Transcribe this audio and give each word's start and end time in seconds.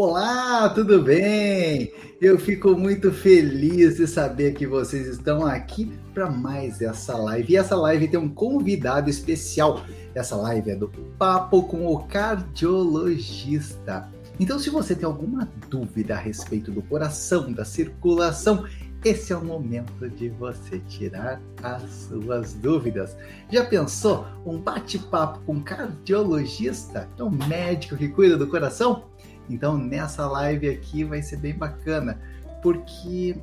Olá, 0.00 0.68
tudo 0.68 1.02
bem? 1.02 1.92
Eu 2.20 2.38
fico 2.38 2.78
muito 2.78 3.10
feliz 3.10 3.96
de 3.96 4.06
saber 4.06 4.54
que 4.54 4.64
vocês 4.64 5.08
estão 5.08 5.44
aqui 5.44 5.92
para 6.14 6.30
mais 6.30 6.80
essa 6.80 7.16
live. 7.16 7.52
E 7.52 7.56
essa 7.56 7.74
live 7.74 8.06
tem 8.06 8.20
um 8.20 8.28
convidado 8.28 9.10
especial. 9.10 9.84
Essa 10.14 10.36
live 10.36 10.70
é 10.70 10.76
do 10.76 10.88
Papo 11.18 11.64
com 11.64 11.84
o 11.84 11.98
Cardiologista. 12.04 14.08
Então, 14.38 14.60
se 14.60 14.70
você 14.70 14.94
tem 14.94 15.04
alguma 15.04 15.48
dúvida 15.68 16.14
a 16.14 16.18
respeito 16.18 16.70
do 16.70 16.80
coração, 16.80 17.52
da 17.52 17.64
circulação, 17.64 18.66
esse 19.04 19.32
é 19.32 19.36
o 19.36 19.44
momento 19.44 20.08
de 20.10 20.28
você 20.28 20.78
tirar 20.88 21.40
as 21.60 21.82
suas 22.08 22.54
dúvidas. 22.54 23.16
Já 23.50 23.64
pensou 23.64 24.24
um 24.46 24.58
bate-papo 24.58 25.40
com 25.40 25.54
um 25.54 25.60
cardiologista, 25.60 27.08
é 27.18 27.24
um 27.24 27.30
médico 27.30 27.96
que 27.96 28.08
cuida 28.08 28.36
do 28.36 28.46
coração? 28.46 29.02
Então, 29.48 29.78
nessa 29.78 30.26
live 30.28 30.68
aqui 30.68 31.04
vai 31.04 31.22
ser 31.22 31.38
bem 31.38 31.54
bacana, 31.54 32.18
porque 32.62 33.36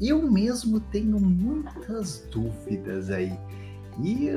eu 0.00 0.22
mesmo 0.30 0.80
tenho 0.80 1.18
muitas 1.18 2.26
dúvidas 2.30 3.10
aí. 3.10 3.32
E 4.02 4.30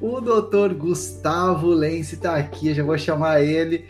o 0.00 0.20
doutor 0.20 0.74
Gustavo 0.74 1.68
Lense 1.68 2.14
está 2.14 2.36
aqui, 2.36 2.72
já 2.72 2.82
vou 2.82 2.96
chamar 2.96 3.42
ele 3.42 3.86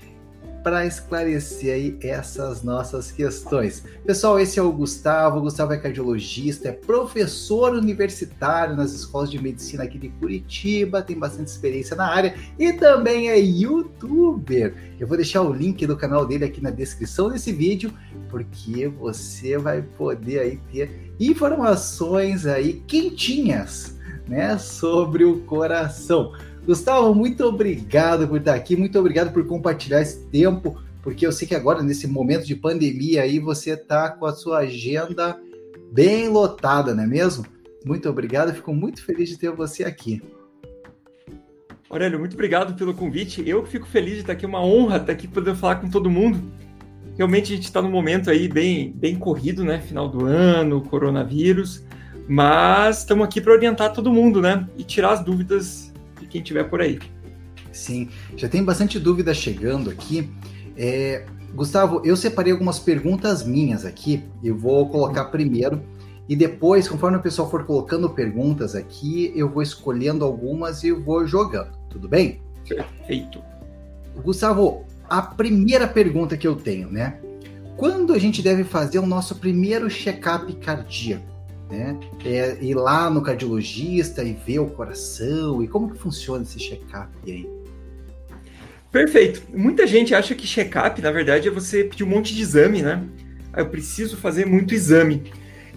para 0.65 0.87
esclarecer 0.87 1.75
aí 1.75 1.99
essas 2.01 2.63
nossas 2.63 3.13
questões. 3.13 3.85
Pessoal, 4.07 4.41
esse 4.41 4.59
é 4.59 4.63
o 4.63 4.73
Gustavo. 4.73 5.39
O 5.39 5.43
Gustavo 5.43 5.75
é 5.75 5.77
cardiologista, 5.77 6.69
é 6.69 6.73
professor 6.73 7.75
universitário 7.75 8.75
nas 8.75 8.93
escolas 8.93 9.31
de 9.31 9.41
medicina 9.41 9.85
aqui 9.85 9.99
de 9.99 10.09
Curitiba, 10.09 11.03
tem 11.03 11.19
bastante 11.19 11.49
experiência 11.49 11.95
na 11.95 12.07
área 12.07 12.35
e 12.59 12.73
também 12.73 13.29
é 13.29 13.39
youtuber. 13.39 14.75
Eu 14.99 15.07
vou 15.07 15.19
deixar 15.19 15.43
o 15.43 15.53
link 15.53 15.87
do 15.87 15.99
canal 15.99 16.25
dele 16.25 16.47
aqui 16.47 16.63
na 16.63 16.71
descrição 16.71 17.29
desse 17.29 17.53
vídeo, 17.53 17.93
porque 18.31 18.89
você 18.89 19.59
vai 19.59 19.83
poder 19.83 20.39
aí 20.39 20.61
ter 20.73 21.13
informações 21.21 22.47
aí 22.47 22.83
quentinhas, 22.87 23.99
né, 24.27 24.57
sobre 24.57 25.25
o 25.25 25.41
coração. 25.41 26.33
Gustavo, 26.67 27.15
muito 27.15 27.45
obrigado 27.45 28.27
por 28.27 28.39
estar 28.39 28.55
aqui, 28.55 28.75
muito 28.75 28.99
obrigado 28.99 29.33
por 29.33 29.47
compartilhar 29.47 30.01
esse 30.01 30.25
tempo, 30.29 30.81
porque 31.03 31.27
eu 31.27 31.33
sei 31.33 31.47
que 31.47 31.55
agora, 31.55 31.83
nesse 31.83 32.07
momento 32.07 32.47
de 32.47 32.57
pandemia 32.57 33.23
aí, 33.23 33.39
você 33.39 33.73
está 33.73 34.09
com 34.09 34.25
a 34.25 34.33
sua 34.33 34.61
agenda 34.61 35.39
bem 35.93 36.29
lotada, 36.29 36.95
não 36.95 37.05
é 37.05 37.07
mesmo? 37.07 37.45
Muito 37.85 38.09
obrigado, 38.09 38.55
fico 38.55 38.73
muito 38.73 39.05
feliz 39.05 39.29
de 39.29 39.39
ter 39.39 39.51
você 39.51 39.85
aqui. 39.85 40.23
Aurélio, 41.91 42.19
muito 42.19 42.33
obrigado 42.33 42.75
pelo 42.75 42.95
convite. 42.95 43.47
Eu 43.47 43.65
fico 43.67 43.87
feliz 43.87 44.15
de 44.15 44.21
estar 44.21 44.33
aqui, 44.33 44.47
uma 44.47 44.65
honra 44.65 44.97
estar 44.97 45.13
aqui 45.13 45.29
podendo 45.29 45.57
falar 45.57 45.77
com 45.77 45.91
todo 45.91 46.11
mundo. 46.11 46.43
Realmente 47.17 47.53
a 47.53 47.57
gente 47.57 47.67
está 47.67 47.81
num 47.83 47.91
momento 47.91 48.31
aí 48.31 48.49
bem, 48.49 48.91
bem 48.91 49.17
corrido, 49.17 49.63
né? 49.63 49.81
Final 49.81 50.09
do 50.09 50.25
ano, 50.25 50.81
coronavírus, 50.81 51.85
mas 52.27 53.01
estamos 53.01 53.25
aqui 53.27 53.41
para 53.41 53.53
orientar 53.53 53.93
todo 53.93 54.13
mundo, 54.13 54.41
né? 54.41 54.67
E 54.77 54.83
tirar 54.83 55.13
as 55.13 55.25
dúvidas 55.25 55.94
quem 56.35 56.43
tiver 56.43 56.65
por 56.65 56.81
aí. 56.81 56.99
Sim, 57.73 58.09
já 58.37 58.49
tem 58.49 58.65
bastante 58.65 58.99
dúvida 58.99 59.33
chegando 59.33 59.89
aqui. 59.89 60.29
É, 60.77 61.25
Gustavo, 61.55 62.03
eu 62.05 62.17
separei 62.17 62.53
algumas 62.53 62.81
perguntas 62.81 63.47
minhas 63.47 63.85
aqui. 63.85 64.25
Eu 64.43 64.59
vou 64.59 64.89
colocar 64.89 65.27
primeiro 65.27 65.81
e 66.29 66.35
depois, 66.35 66.89
conforme 66.89 67.19
o 67.19 67.23
pessoal 67.23 67.49
for 67.49 67.65
colocando 67.65 68.11
perguntas 68.11 68.75
aqui, 68.75 69.33
eu 69.37 69.49
vou 69.49 69.63
escolhendo 69.63 70.25
algumas 70.25 70.83
e 70.83 70.91
vou 70.91 71.25
jogando. 71.25 71.71
Tudo 71.89 72.09
bem? 72.09 72.43
Perfeito. 72.69 73.41
Gustavo, 74.25 74.85
a 75.09 75.23
primeira 75.23 75.87
pergunta 75.87 76.37
que 76.37 76.49
eu 76.49 76.57
tenho, 76.57 76.91
né? 76.91 77.21
Quando 77.77 78.13
a 78.13 78.19
gente 78.19 78.43
deve 78.43 78.65
fazer 78.65 78.99
o 78.99 79.07
nosso 79.07 79.37
primeiro 79.37 79.89
check-up 79.89 80.53
cardíaco? 80.55 81.34
Né? 81.75 81.99
É 82.25 82.57
ir 82.61 82.75
lá 82.75 83.11
no 83.11 83.21
cardiologista 83.21 84.23
e 84.23 84.33
ver 84.33 84.61
o 84.61 84.67
coração 84.67 85.63
e 85.63 85.69
como 85.69 85.91
que 85.91 85.99
funciona 85.99 86.43
esse 86.43 86.59
check-up 86.59 87.11
aí? 87.27 87.49
Perfeito. 88.91 89.43
Muita 89.53 89.87
gente 89.87 90.15
acha 90.15 90.35
que 90.35 90.47
check-up, 90.47 91.03
na 91.03 91.11
verdade, 91.11 91.49
é 91.49 91.51
você 91.51 91.83
pedir 91.83 92.05
um 92.05 92.09
monte 92.09 92.33
de 92.33 92.41
exame, 92.41 92.81
né? 92.81 93.03
Ah, 93.53 93.61
eu 93.61 93.67
preciso 93.67 94.17
fazer 94.17 94.47
muito 94.47 94.73
exame. 94.73 95.33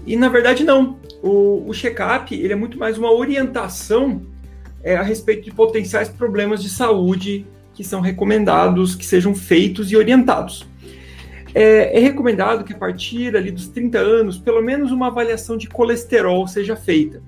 E 0.05 0.15
na 0.15 0.29
verdade 0.29 0.63
não. 0.63 0.99
O, 1.21 1.67
o 1.67 1.73
check-up 1.73 2.33
ele 2.33 2.53
é 2.53 2.55
muito 2.55 2.77
mais 2.77 2.97
uma 2.97 3.11
orientação 3.11 4.21
é, 4.83 4.95
a 4.95 5.01
respeito 5.01 5.45
de 5.45 5.51
potenciais 5.51 6.09
problemas 6.09 6.61
de 6.61 6.69
saúde 6.69 7.45
que 7.73 7.83
são 7.83 8.01
recomendados 8.01 8.95
que 8.95 9.05
sejam 9.05 9.35
feitos 9.35 9.91
e 9.91 9.97
orientados. 9.97 10.65
É, 11.59 11.97
é, 11.97 11.99
recomendado 11.99 12.63
que 12.63 12.71
a 12.71 12.77
partir 12.77 13.35
ali 13.35 13.49
dos 13.49 13.67
30 13.67 13.97
anos, 13.97 14.37
pelo 14.37 14.61
menos 14.61 14.91
uma 14.91 15.07
avaliação 15.07 15.57
de 15.57 15.67
colesterol 15.67 16.47
seja 16.47 16.75
feita. 16.75 17.19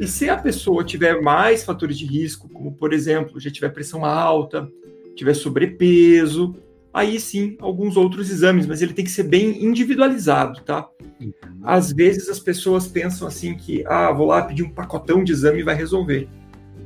E 0.00 0.06
se 0.06 0.30
a 0.30 0.38
pessoa 0.38 0.82
tiver 0.82 1.20
mais 1.20 1.64
fatores 1.64 1.98
de 1.98 2.06
risco, 2.06 2.48
como 2.48 2.72
por 2.72 2.94
exemplo, 2.94 3.38
já 3.38 3.50
tiver 3.50 3.68
pressão 3.68 4.06
alta, 4.06 4.66
tiver 5.14 5.34
sobrepeso, 5.34 6.56
aí 6.94 7.20
sim 7.20 7.58
alguns 7.60 7.98
outros 7.98 8.30
exames, 8.30 8.66
mas 8.66 8.80
ele 8.80 8.94
tem 8.94 9.04
que 9.04 9.10
ser 9.10 9.24
bem 9.24 9.62
individualizado, 9.62 10.62
tá? 10.62 10.88
Uhum. 11.20 11.32
Às 11.62 11.92
vezes 11.92 12.26
as 12.30 12.40
pessoas 12.40 12.86
pensam 12.86 13.28
assim 13.28 13.54
que, 13.54 13.84
ah, 13.86 14.10
vou 14.10 14.28
lá 14.28 14.40
pedir 14.40 14.62
um 14.62 14.70
pacotão 14.70 15.22
de 15.22 15.32
exame 15.32 15.60
e 15.60 15.64
vai 15.64 15.74
resolver. 15.74 16.26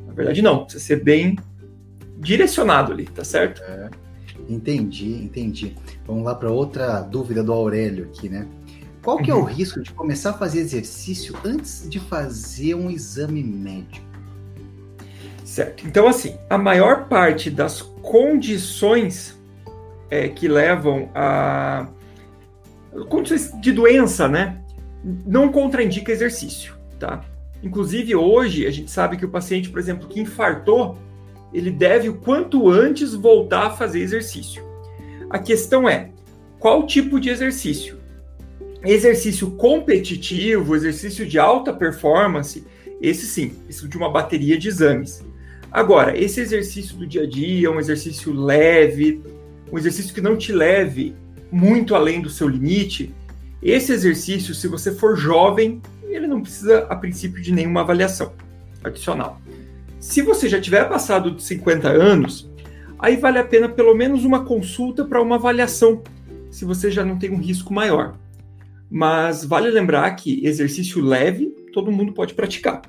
Na 0.04 0.14
verdade, 0.14 0.43
não, 0.43 0.64
precisa 0.64 0.84
ser 0.84 1.04
bem 1.04 1.38
direcionado 2.19 2.91
ali, 2.91 3.04
tá 3.04 3.22
certo? 3.22 3.62
É. 3.62 4.01
Entendi, 4.48 5.14
entendi. 5.14 5.76
Vamos 6.06 6.25
lá 6.25 6.34
para 6.34 6.50
outra 6.50 7.00
dúvida 7.00 7.42
do 7.42 7.53
Aurélio 7.53 8.04
aqui, 8.04 8.28
né? 8.28 8.47
Qual 9.03 9.19
que 9.19 9.30
é 9.30 9.34
o 9.34 9.38
uhum. 9.38 9.44
risco 9.44 9.80
de 9.80 9.92
começar 9.92 10.30
a 10.30 10.34
fazer 10.34 10.60
exercício 10.60 11.34
antes 11.44 11.88
de 11.88 11.98
fazer 11.98 12.75
um 12.75 12.88
exame 12.88 13.42
médico? 13.42 14.06
Certo. 15.44 15.86
Então, 15.86 16.06
assim, 16.06 16.36
a 16.48 16.56
maior 16.56 17.08
parte 17.08 17.50
das 17.50 17.82
condições 17.82 19.36
é, 20.08 20.28
que 20.28 20.47
levam 20.47 21.10
a 21.14 21.88
condições 23.08 23.52
de 23.60 23.72
doença, 23.72 24.28
né, 24.28 24.62
não 25.26 25.50
contraindica 25.50 26.12
exercício, 26.12 26.75
tá? 26.98 27.25
Inclusive 27.62 28.14
hoje 28.14 28.66
a 28.66 28.70
gente 28.70 28.91
sabe 28.91 29.16
que 29.16 29.25
o 29.25 29.28
paciente, 29.31 29.70
por 29.70 29.78
exemplo, 29.78 30.08
que 30.08 30.20
infartou, 30.20 30.98
ele 31.52 31.70
deve 31.70 32.08
o 32.08 32.14
quanto 32.14 32.68
antes 32.68 33.14
voltar 33.14 33.66
a 33.66 33.70
fazer 33.70 34.00
exercício. 34.00 34.64
A 35.28 35.38
questão 35.38 35.88
é, 35.88 36.10
qual 36.58 36.86
tipo 36.86 37.18
de 37.18 37.28
exercício? 37.28 37.98
Exercício 38.84 39.50
competitivo, 39.52 40.74
exercício 40.74 41.26
de 41.26 41.38
alta 41.38 41.72
performance, 41.72 42.64
esse 43.00 43.26
sim, 43.26 43.52
isso 43.68 43.88
de 43.88 43.96
uma 43.96 44.10
bateria 44.10 44.56
de 44.56 44.68
exames. 44.68 45.24
Agora, 45.70 46.16
esse 46.16 46.40
exercício 46.40 46.96
do 46.96 47.06
dia 47.06 47.22
a 47.22 47.26
dia, 47.26 47.70
um 47.70 47.80
exercício 47.80 48.32
leve, 48.32 49.20
um 49.72 49.78
exercício 49.78 50.14
que 50.14 50.20
não 50.20 50.36
te 50.36 50.52
leve 50.52 51.14
muito 51.50 51.94
além 51.94 52.20
do 52.20 52.30
seu 52.30 52.48
limite, 52.48 53.12
esse 53.62 53.92
exercício, 53.92 54.54
se 54.54 54.69
você 54.69 54.92
for 54.92 55.16
jovem, 55.16 55.82
ele 56.04 56.26
não 56.26 56.40
precisa, 56.40 56.86
a 56.88 56.96
princípio, 56.96 57.42
de 57.42 57.52
nenhuma 57.52 57.80
avaliação 57.80 58.32
adicional. 58.84 59.40
Se 60.02 60.20
você 60.20 60.48
já 60.48 60.60
tiver 60.60 60.88
passado 60.88 61.30
de 61.30 61.40
50 61.44 61.88
anos, 61.88 62.50
aí 62.98 63.16
vale 63.16 63.38
a 63.38 63.44
pena 63.44 63.68
pelo 63.68 63.94
menos 63.94 64.24
uma 64.24 64.44
consulta 64.44 65.04
para 65.04 65.22
uma 65.22 65.36
avaliação, 65.36 66.02
se 66.50 66.64
você 66.64 66.90
já 66.90 67.04
não 67.04 67.16
tem 67.16 67.30
um 67.30 67.38
risco 67.38 67.72
maior. 67.72 68.18
Mas 68.90 69.44
vale 69.44 69.70
lembrar 69.70 70.10
que 70.16 70.44
exercício 70.44 71.00
leve 71.00 71.54
todo 71.72 71.92
mundo 71.92 72.12
pode 72.12 72.34
praticar. 72.34 72.82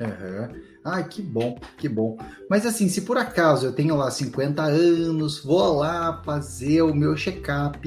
Uhum. 0.00 0.48
Ai, 0.82 1.06
que 1.06 1.20
bom, 1.20 1.58
que 1.76 1.90
bom. 1.90 2.16
Mas 2.48 2.64
assim, 2.64 2.88
se 2.88 3.02
por 3.02 3.18
acaso 3.18 3.66
eu 3.66 3.72
tenho 3.72 3.94
lá 3.94 4.10
50 4.10 4.62
anos, 4.62 5.44
vou 5.44 5.76
lá 5.76 6.22
fazer 6.24 6.80
o 6.80 6.94
meu 6.94 7.14
check-up, 7.18 7.86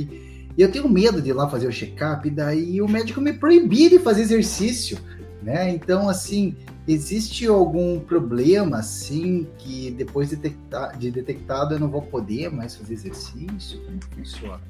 e 0.55 0.61
eu 0.61 0.71
tenho 0.71 0.87
medo 0.87 1.19
de 1.19 1.31
ir 1.31 1.33
lá 1.33 1.49
fazer 1.49 1.65
o 1.65 1.71
check-up, 1.71 2.29
daí 2.29 2.79
o 2.83 2.87
médico 2.87 3.19
me 3.19 3.33
proibir 3.33 3.89
de 3.89 3.97
fazer 3.97 4.21
exercício, 4.21 4.99
né? 5.43 5.69
Então, 5.69 6.09
assim, 6.09 6.55
Existe 6.85 7.47
algum 7.47 7.97
problema, 7.97 8.79
assim, 8.79 9.47
que 9.57 9.89
depois 9.91 10.29
de, 10.29 10.35
detectar, 10.35 10.97
de 10.97 11.09
detectado 11.09 11.75
eu 11.75 11.79
não 11.79 11.89
vou 11.89 12.01
poder 12.01 12.51
mais 12.51 12.75
fazer 12.75 12.93
exercício? 12.93 13.79
Como 13.85 13.99
funciona? 14.13 14.61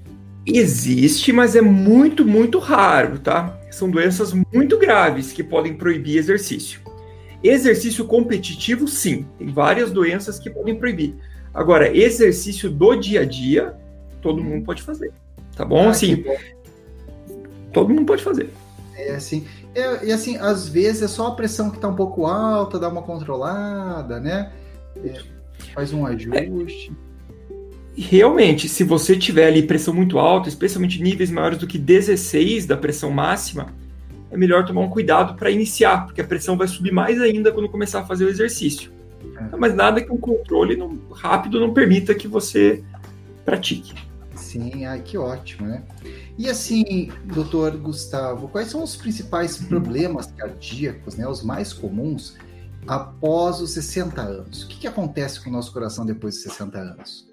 Existe, 0.45 1.33
mas 1.33 1.55
é 1.55 1.61
muito, 1.61 2.23
muito 2.23 2.59
raro, 2.59 3.17
tá? 3.17 3.59
São 3.71 3.89
doenças 3.89 4.31
muito 4.53 4.77
graves 4.77 5.33
que 5.33 5.43
podem 5.43 5.73
proibir 5.73 6.17
exercício. 6.17 6.81
Exercício 7.43 8.05
competitivo, 8.05 8.87
sim, 8.87 9.25
tem 9.39 9.47
várias 9.47 9.91
doenças 9.91 10.37
que 10.37 10.51
podem 10.51 10.75
proibir. 10.75 11.15
Agora, 11.51 11.95
exercício 11.95 12.69
do 12.69 12.95
dia 12.95 13.21
a 13.21 13.25
dia, 13.25 13.75
todo 14.21 14.43
mundo 14.43 14.63
pode 14.63 14.83
fazer, 14.83 15.11
tá 15.55 15.65
bom? 15.65 15.87
Ah, 15.87 15.89
assim, 15.89 16.17
bom. 16.17 16.37
todo 17.73 17.89
mundo 17.89 18.05
pode 18.05 18.21
fazer. 18.21 18.51
É 18.95 19.15
assim, 19.15 19.45
é, 19.75 20.05
e 20.05 20.11
assim, 20.11 20.37
às 20.37 20.67
vezes 20.67 21.01
é 21.01 21.07
só 21.07 21.27
a 21.27 21.35
pressão 21.35 21.69
que 21.69 21.77
está 21.77 21.87
um 21.87 21.95
pouco 21.95 22.25
alta, 22.25 22.79
dá 22.79 22.87
uma 22.87 23.01
controlada, 23.01 24.19
né? 24.19 24.51
É, 25.03 25.21
faz 25.73 25.91
um 25.91 26.05
ajuste. 26.05 26.91
realmente, 27.95 28.69
se 28.69 28.83
você 28.83 29.15
tiver 29.15 29.47
ali 29.47 29.63
pressão 29.63 29.93
muito 29.93 30.19
alta, 30.19 30.49
especialmente 30.49 31.01
níveis 31.01 31.31
maiores 31.31 31.57
do 31.57 31.67
que 31.67 31.77
16 31.77 32.65
da 32.65 32.77
pressão 32.77 33.11
máxima, 33.11 33.67
é 34.31 34.37
melhor 34.37 34.65
tomar 34.65 34.81
um 34.81 34.89
cuidado 34.89 35.35
para 35.35 35.51
iniciar, 35.51 36.05
porque 36.05 36.21
a 36.21 36.23
pressão 36.23 36.57
vai 36.57 36.67
subir 36.67 36.91
mais 36.91 37.21
ainda 37.21 37.51
quando 37.51 37.69
começar 37.69 38.01
a 38.01 38.05
fazer 38.05 38.25
o 38.25 38.29
exercício. 38.29 38.91
É. 39.37 39.55
Mas 39.57 39.75
nada 39.75 40.01
que 40.01 40.11
um 40.11 40.17
controle 40.17 40.77
rápido 41.11 41.59
não 41.59 41.73
permita 41.73 42.15
que 42.15 42.27
você 42.27 42.83
pratique. 43.45 43.93
Sim, 44.53 44.85
ai, 44.85 45.01
que 45.01 45.17
ótimo, 45.17 45.67
né? 45.67 45.81
E 46.37 46.47
assim, 46.47 47.09
doutor 47.25 47.75
Gustavo, 47.75 48.47
quais 48.47 48.67
são 48.67 48.83
os 48.83 48.95
principais 48.95 49.59
uhum. 49.59 49.67
problemas 49.67 50.27
cardíacos, 50.27 51.15
né, 51.15 51.27
os 51.27 51.41
mais 51.41 51.73
comuns, 51.73 52.37
após 52.85 53.59
os 53.59 53.71
60 53.71 54.21
anos? 54.21 54.61
O 54.61 54.67
que, 54.67 54.81
que 54.81 54.87
acontece 54.87 55.43
com 55.43 55.49
o 55.49 55.53
nosso 55.53 55.73
coração 55.73 56.05
depois 56.05 56.35
dos 56.35 56.43
60 56.43 56.77
anos? 56.77 57.27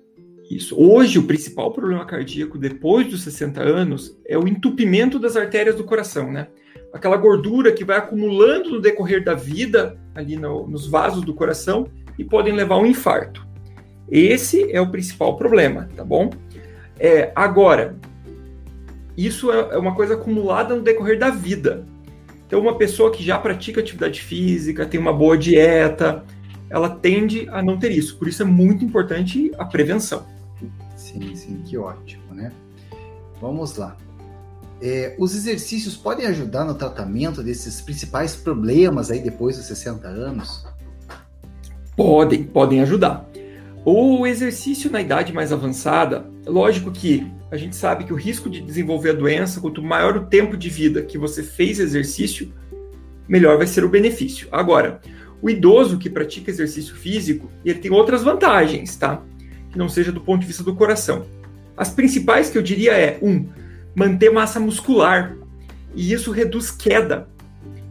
Isso. 0.51 0.75
Hoje, 0.81 1.19
o 1.19 1.27
principal 1.27 1.71
problema 1.75 2.07
cardíaco 2.07 2.57
depois 2.57 3.07
dos 3.07 3.21
60 3.21 3.61
anos 3.61 4.17
é 4.27 4.39
o 4.39 4.49
entupimento 4.49 5.19
das 5.19 5.37
artérias 5.37 5.77
do 5.77 5.85
coração, 5.85 6.33
né? 6.33 6.49
Aquela 6.91 7.19
gordura 7.19 7.71
que 7.71 7.85
vai 7.85 7.99
acumulando 7.99 8.71
no 8.71 8.81
decorrer 8.81 9.23
da 9.23 9.35
vida, 9.35 10.01
ali 10.15 10.39
no, 10.39 10.67
nos 10.67 10.87
vasos 10.87 11.23
do 11.23 11.35
coração, 11.35 11.87
e 12.19 12.25
podem 12.25 12.55
levar 12.55 12.77
a 12.77 12.79
um 12.79 12.87
infarto. 12.87 13.47
Esse 14.11 14.73
é 14.73 14.81
o 14.81 14.91
principal 14.91 15.37
problema, 15.37 15.89
tá 15.95 16.03
bom? 16.03 16.31
É, 17.01 17.33
agora, 17.35 17.97
isso 19.17 19.51
é, 19.51 19.71
é 19.73 19.79
uma 19.79 19.95
coisa 19.95 20.15
acumulada 20.15 20.77
no 20.77 20.83
decorrer 20.83 21.19
da 21.19 21.31
vida. 21.31 21.87
Então, 22.47 22.61
uma 22.61 22.77
pessoa 22.77 23.11
que 23.11 23.25
já 23.25 23.39
pratica 23.39 23.81
atividade 23.81 24.21
física, 24.21 24.85
tem 24.85 25.01
uma 25.01 25.13
boa 25.13 25.39
dieta, 25.39 26.23
ela 26.69 26.91
tende 26.91 27.49
a 27.49 27.63
não 27.63 27.79
ter 27.79 27.91
isso. 27.91 28.19
Por 28.19 28.29
isso 28.29 28.43
é 28.43 28.45
muito 28.45 28.85
importante 28.85 29.51
a 29.57 29.65
prevenção. 29.65 30.27
Sim, 30.95 31.35
sim, 31.35 31.63
que 31.65 31.79
ótimo, 31.79 32.35
né? 32.35 32.53
Vamos 33.41 33.77
lá. 33.77 33.97
É, 34.83 35.15
os 35.19 35.35
exercícios 35.35 35.97
podem 35.97 36.27
ajudar 36.27 36.65
no 36.65 36.75
tratamento 36.75 37.43
desses 37.43 37.81
principais 37.81 38.37
problemas 38.37 39.11
aí 39.11 39.21
depois 39.21 39.57
dos 39.57 39.67
60 39.67 40.07
anos? 40.07 40.67
Podem, 41.97 42.45
podem 42.45 42.81
ajudar. 42.83 43.29
O 43.85 44.27
exercício 44.27 44.91
na 44.91 45.01
idade 45.01 45.33
mais 45.33 45.53
avançada, 45.53 46.27
lógico 46.51 46.91
que 46.91 47.31
a 47.51 47.57
gente 47.57 47.77
sabe 47.77 48.05
que 48.05 48.13
o 48.13 48.17
risco 48.17 48.51
de 48.51 48.61
desenvolver 48.61 49.11
a 49.11 49.15
doença, 49.15 49.61
quanto 49.61 49.83
maior 49.83 50.17
o 50.17 50.27
tempo 50.27 50.57
de 50.57 50.69
vida 50.69 51.03
que 51.03 51.17
você 51.17 51.43
fez 51.43 51.79
exercício, 51.81 52.53
melhor 53.29 53.57
vai 53.57 53.67
ser 53.67 53.85
o 53.85 53.89
benefício. 53.89 54.49
Agora, 54.51 55.01
o 55.41 55.49
idoso 55.49 55.99
que 55.99 56.11
pratica 56.11 56.51
exercício 56.51 56.95
físico, 56.95 57.51
ele 57.65 57.79
tem 57.79 57.91
outras 57.91 58.23
vantagens, 58.23 58.97
tá? 58.97 59.23
Que 59.71 59.79
não 59.79 59.89
seja 59.89 60.13
do 60.13 60.21
ponto 60.21 60.41
de 60.41 60.47
vista 60.47 60.63
do 60.63 60.75
coração. 60.75 61.27
As 61.77 61.91
principais 61.91 62.51
que 62.51 62.59
eu 62.59 62.63
diria 62.63 62.93
é, 62.93 63.19
um, 63.23 63.49
manter 63.95 64.31
massa 64.31 64.61
muscular, 64.61 65.37
e 65.95 66.13
isso 66.13 66.31
reduz 66.31 66.71
queda. 66.71 67.29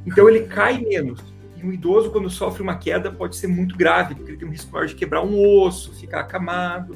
Então 0.06 0.30
ele 0.30 0.42
cai 0.42 0.80
menos. 0.80 1.20
E 1.58 1.66
um 1.66 1.74
idoso, 1.74 2.12
quando 2.12 2.30
sofre 2.30 2.62
uma 2.62 2.78
queda, 2.78 3.12
pode 3.12 3.36
ser 3.36 3.48
muito 3.48 3.76
grave, 3.76 4.16
porque 4.16 4.32
ele 4.32 4.38
tem 4.38 4.48
um 4.48 4.52
risco 4.52 4.72
maior 4.72 4.86
de 4.86 4.96
quebrar 4.96 5.24
um 5.24 5.38
osso, 5.62 5.94
ficar 5.94 6.22
acamado. 6.22 6.96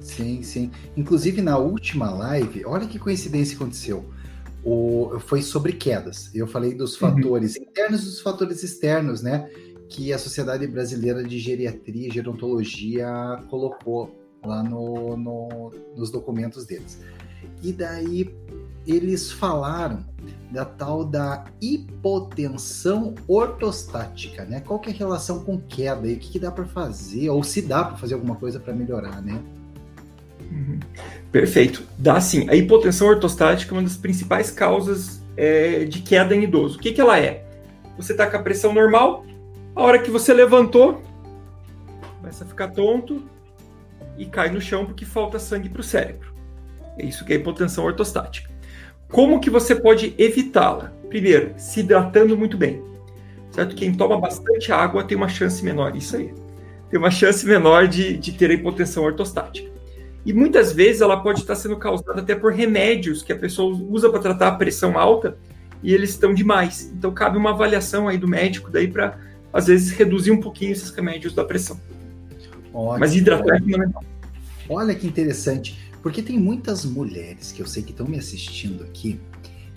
Sim, 0.00 0.42
sim. 0.42 0.70
Inclusive 0.96 1.42
na 1.42 1.58
última 1.58 2.10
live, 2.10 2.64
olha 2.64 2.86
que 2.86 2.98
coincidência 2.98 3.56
aconteceu. 3.56 4.04
O, 4.64 5.18
foi 5.20 5.42
sobre 5.42 5.72
quedas. 5.72 6.30
Eu 6.34 6.46
falei 6.46 6.74
dos 6.74 6.94
uhum. 6.94 7.08
fatores 7.08 7.56
uhum. 7.56 7.62
internos 7.62 8.02
e 8.02 8.04
dos 8.06 8.20
fatores 8.20 8.62
externos, 8.62 9.22
né? 9.22 9.48
Que 9.88 10.12
a 10.12 10.18
Sociedade 10.18 10.66
Brasileira 10.66 11.22
de 11.22 11.38
Geriatria 11.38 12.08
e 12.08 12.10
Gerontologia 12.10 13.08
colocou 13.48 14.18
lá 14.44 14.62
no, 14.62 15.16
no, 15.16 15.72
nos 15.96 16.10
documentos 16.10 16.64
deles. 16.64 16.98
E 17.62 17.72
daí 17.72 18.34
eles 18.86 19.30
falaram 19.30 20.04
da 20.50 20.64
tal 20.64 21.04
da 21.04 21.44
hipotensão 21.60 23.14
ortostática, 23.28 24.44
né? 24.44 24.60
Qual 24.60 24.78
que 24.78 24.90
é 24.90 24.92
a 24.92 24.96
relação 24.96 25.44
com 25.44 25.60
queda 25.60 26.06
e 26.08 26.14
o 26.14 26.18
que, 26.18 26.32
que 26.32 26.38
dá 26.38 26.50
para 26.50 26.64
fazer, 26.66 27.30
ou 27.30 27.42
se 27.42 27.62
dá 27.62 27.84
para 27.84 27.96
fazer 27.96 28.14
alguma 28.14 28.36
coisa 28.36 28.58
para 28.58 28.74
melhorar, 28.74 29.22
né? 29.22 29.42
Perfeito. 31.32 31.82
Dá 31.96 32.20
sim. 32.20 32.48
A 32.48 32.56
hipotensão 32.56 33.08
ortostática 33.08 33.72
é 33.72 33.76
uma 33.76 33.82
das 33.82 33.96
principais 33.96 34.50
causas 34.50 35.22
é, 35.36 35.84
de 35.84 36.00
queda 36.00 36.34
em 36.34 36.42
idoso. 36.42 36.76
O 36.78 36.80
que, 36.80 36.92
que 36.92 37.00
ela 37.00 37.18
é? 37.18 37.44
Você 37.96 38.12
está 38.12 38.26
com 38.26 38.36
a 38.36 38.42
pressão 38.42 38.72
normal, 38.72 39.24
a 39.74 39.82
hora 39.82 39.98
que 39.98 40.10
você 40.10 40.32
levantou, 40.32 41.02
começa 42.18 42.44
a 42.44 42.46
ficar 42.46 42.68
tonto 42.68 43.22
e 44.16 44.26
cai 44.26 44.50
no 44.50 44.60
chão 44.60 44.84
porque 44.84 45.04
falta 45.04 45.38
sangue 45.38 45.68
para 45.68 45.80
o 45.80 45.84
cérebro. 45.84 46.32
É 46.98 47.04
isso 47.04 47.24
que 47.24 47.32
é 47.32 47.36
a 47.36 47.38
hipotensão 47.38 47.84
ortostática. 47.84 48.50
Como 49.08 49.40
que 49.40 49.50
você 49.50 49.74
pode 49.74 50.14
evitá-la? 50.18 50.92
Primeiro, 51.08 51.54
se 51.56 51.80
hidratando 51.80 52.36
muito 52.36 52.56
bem. 52.56 52.82
Certo? 53.50 53.74
Quem 53.74 53.92
toma 53.92 54.18
bastante 54.18 54.72
água 54.72 55.02
tem 55.02 55.16
uma 55.16 55.28
chance 55.28 55.64
menor, 55.64 55.96
isso 55.96 56.16
aí. 56.16 56.32
Tem 56.88 56.98
uma 56.98 57.10
chance 57.10 57.44
menor 57.46 57.88
de, 57.88 58.16
de 58.16 58.32
ter 58.32 58.50
a 58.50 58.54
hipotensão 58.54 59.04
ortostática. 59.04 59.70
E 60.24 60.32
muitas 60.32 60.72
vezes 60.72 61.00
ela 61.00 61.22
pode 61.22 61.40
estar 61.40 61.54
sendo 61.54 61.76
causada 61.76 62.20
até 62.20 62.34
por 62.34 62.52
remédios 62.52 63.22
que 63.22 63.32
a 63.32 63.38
pessoa 63.38 63.74
usa 63.74 64.10
para 64.10 64.20
tratar 64.20 64.48
a 64.48 64.52
pressão 64.52 64.98
alta 64.98 65.36
e 65.82 65.94
eles 65.94 66.10
estão 66.10 66.34
demais. 66.34 66.92
Então 66.96 67.12
cabe 67.12 67.38
uma 67.38 67.50
avaliação 67.50 68.06
aí 68.06 68.18
do 68.18 68.28
médico 68.28 68.70
daí 68.70 68.86
para 68.86 69.18
às 69.52 69.66
vezes 69.66 69.90
reduzir 69.90 70.30
um 70.30 70.40
pouquinho 70.40 70.72
esses 70.72 70.90
remédios 70.90 71.34
da 71.34 71.44
pressão. 71.44 71.80
Ótimo. 72.72 73.00
Mas 73.00 73.16
hidratar 73.16 73.56
é 73.56 73.58
fundamental. 73.58 74.04
Olha 74.68 74.94
que 74.94 75.06
interessante, 75.06 75.90
porque 76.02 76.22
tem 76.22 76.38
muitas 76.38 76.84
mulheres 76.84 77.50
que 77.50 77.60
eu 77.60 77.66
sei 77.66 77.82
que 77.82 77.90
estão 77.90 78.06
me 78.06 78.18
assistindo 78.18 78.84
aqui 78.84 79.18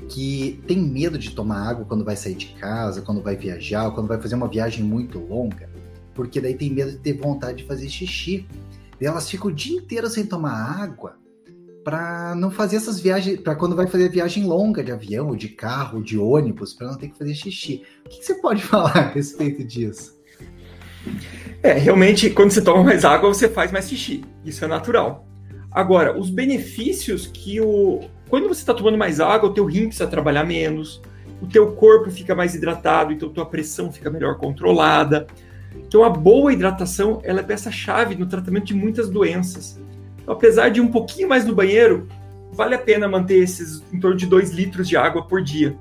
que 0.09 0.61
tem 0.67 0.77
medo 0.77 1.17
de 1.17 1.31
tomar 1.31 1.69
água 1.69 1.85
quando 1.85 2.03
vai 2.03 2.15
sair 2.15 2.35
de 2.35 2.47
casa, 2.47 3.01
quando 3.01 3.21
vai 3.21 3.35
viajar, 3.35 3.85
ou 3.85 3.91
quando 3.91 4.07
vai 4.07 4.21
fazer 4.21 4.35
uma 4.35 4.47
viagem 4.47 4.83
muito 4.83 5.19
longa, 5.19 5.69
porque 6.13 6.39
daí 6.41 6.55
tem 6.55 6.69
medo 6.69 6.91
de 6.91 6.97
ter 6.97 7.13
vontade 7.13 7.59
de 7.59 7.63
fazer 7.63 7.89
xixi. 7.89 8.45
Elas 9.05 9.29
ficam 9.29 9.49
o 9.49 9.53
dia 9.53 9.77
inteiro 9.77 10.09
sem 10.09 10.25
tomar 10.25 10.81
água 10.81 11.17
para 11.83 12.33
não 12.35 12.49
fazer 12.49 12.77
essas 12.77 12.99
viagens, 12.99 13.39
para 13.41 13.55
quando 13.55 13.75
vai 13.75 13.87
fazer 13.87 14.09
viagem 14.09 14.45
longa 14.45 14.83
de 14.83 14.91
avião, 14.91 15.35
de 15.35 15.49
carro, 15.49 16.01
de 16.01 16.17
ônibus, 16.17 16.73
para 16.73 16.87
não 16.87 16.97
ter 16.97 17.09
que 17.09 17.17
fazer 17.17 17.33
xixi. 17.35 17.83
O 18.05 18.09
que, 18.09 18.19
que 18.19 18.25
você 18.25 18.35
pode 18.35 18.63
falar 18.63 18.97
a 18.97 19.09
respeito 19.09 19.63
disso? 19.63 20.17
É, 21.61 21.73
realmente, 21.73 22.29
quando 22.29 22.51
você 22.51 22.61
toma 22.61 22.83
mais 22.83 23.03
água, 23.03 23.33
você 23.33 23.49
faz 23.49 23.71
mais 23.71 23.89
xixi. 23.89 24.23
Isso 24.45 24.63
é 24.63 24.67
natural. 24.67 25.27
Agora, 25.71 26.17
os 26.17 26.29
benefícios 26.29 27.27
que 27.27 27.59
o. 27.59 28.01
Quando 28.29 28.47
você 28.47 28.61
está 28.61 28.73
tomando 28.73 28.97
mais 28.97 29.19
água, 29.19 29.49
o 29.49 29.53
teu 29.53 29.65
rim 29.65 29.87
precisa 29.87 30.07
trabalhar 30.07 30.43
menos, 30.43 31.01
o 31.41 31.47
teu 31.47 31.73
corpo 31.73 32.09
fica 32.09 32.33
mais 32.33 32.55
hidratado, 32.55 33.11
então 33.11 33.29
tua 33.29 33.45
pressão 33.45 33.91
fica 33.91 34.09
melhor 34.09 34.37
controlada. 34.37 35.27
Então, 35.75 36.03
a 36.03 36.09
boa 36.09 36.51
hidratação 36.51 37.21
ela 37.23 37.39
é 37.39 37.43
peça-chave 37.43 38.15
no 38.15 38.25
tratamento 38.25 38.65
de 38.65 38.73
muitas 38.73 39.09
doenças. 39.09 39.79
Então, 40.21 40.33
apesar 40.33 40.69
de 40.69 40.81
um 40.81 40.87
pouquinho 40.87 41.29
mais 41.29 41.45
no 41.45 41.53
banheiro, 41.53 42.07
vale 42.51 42.75
a 42.75 42.79
pena 42.79 43.07
manter 43.07 43.35
esses 43.35 43.83
em 43.91 43.99
torno 43.99 44.17
de 44.17 44.25
2 44.25 44.51
litros 44.51 44.87
de 44.87 44.97
água 44.97 45.23
por 45.23 45.43
dia. 45.43 45.75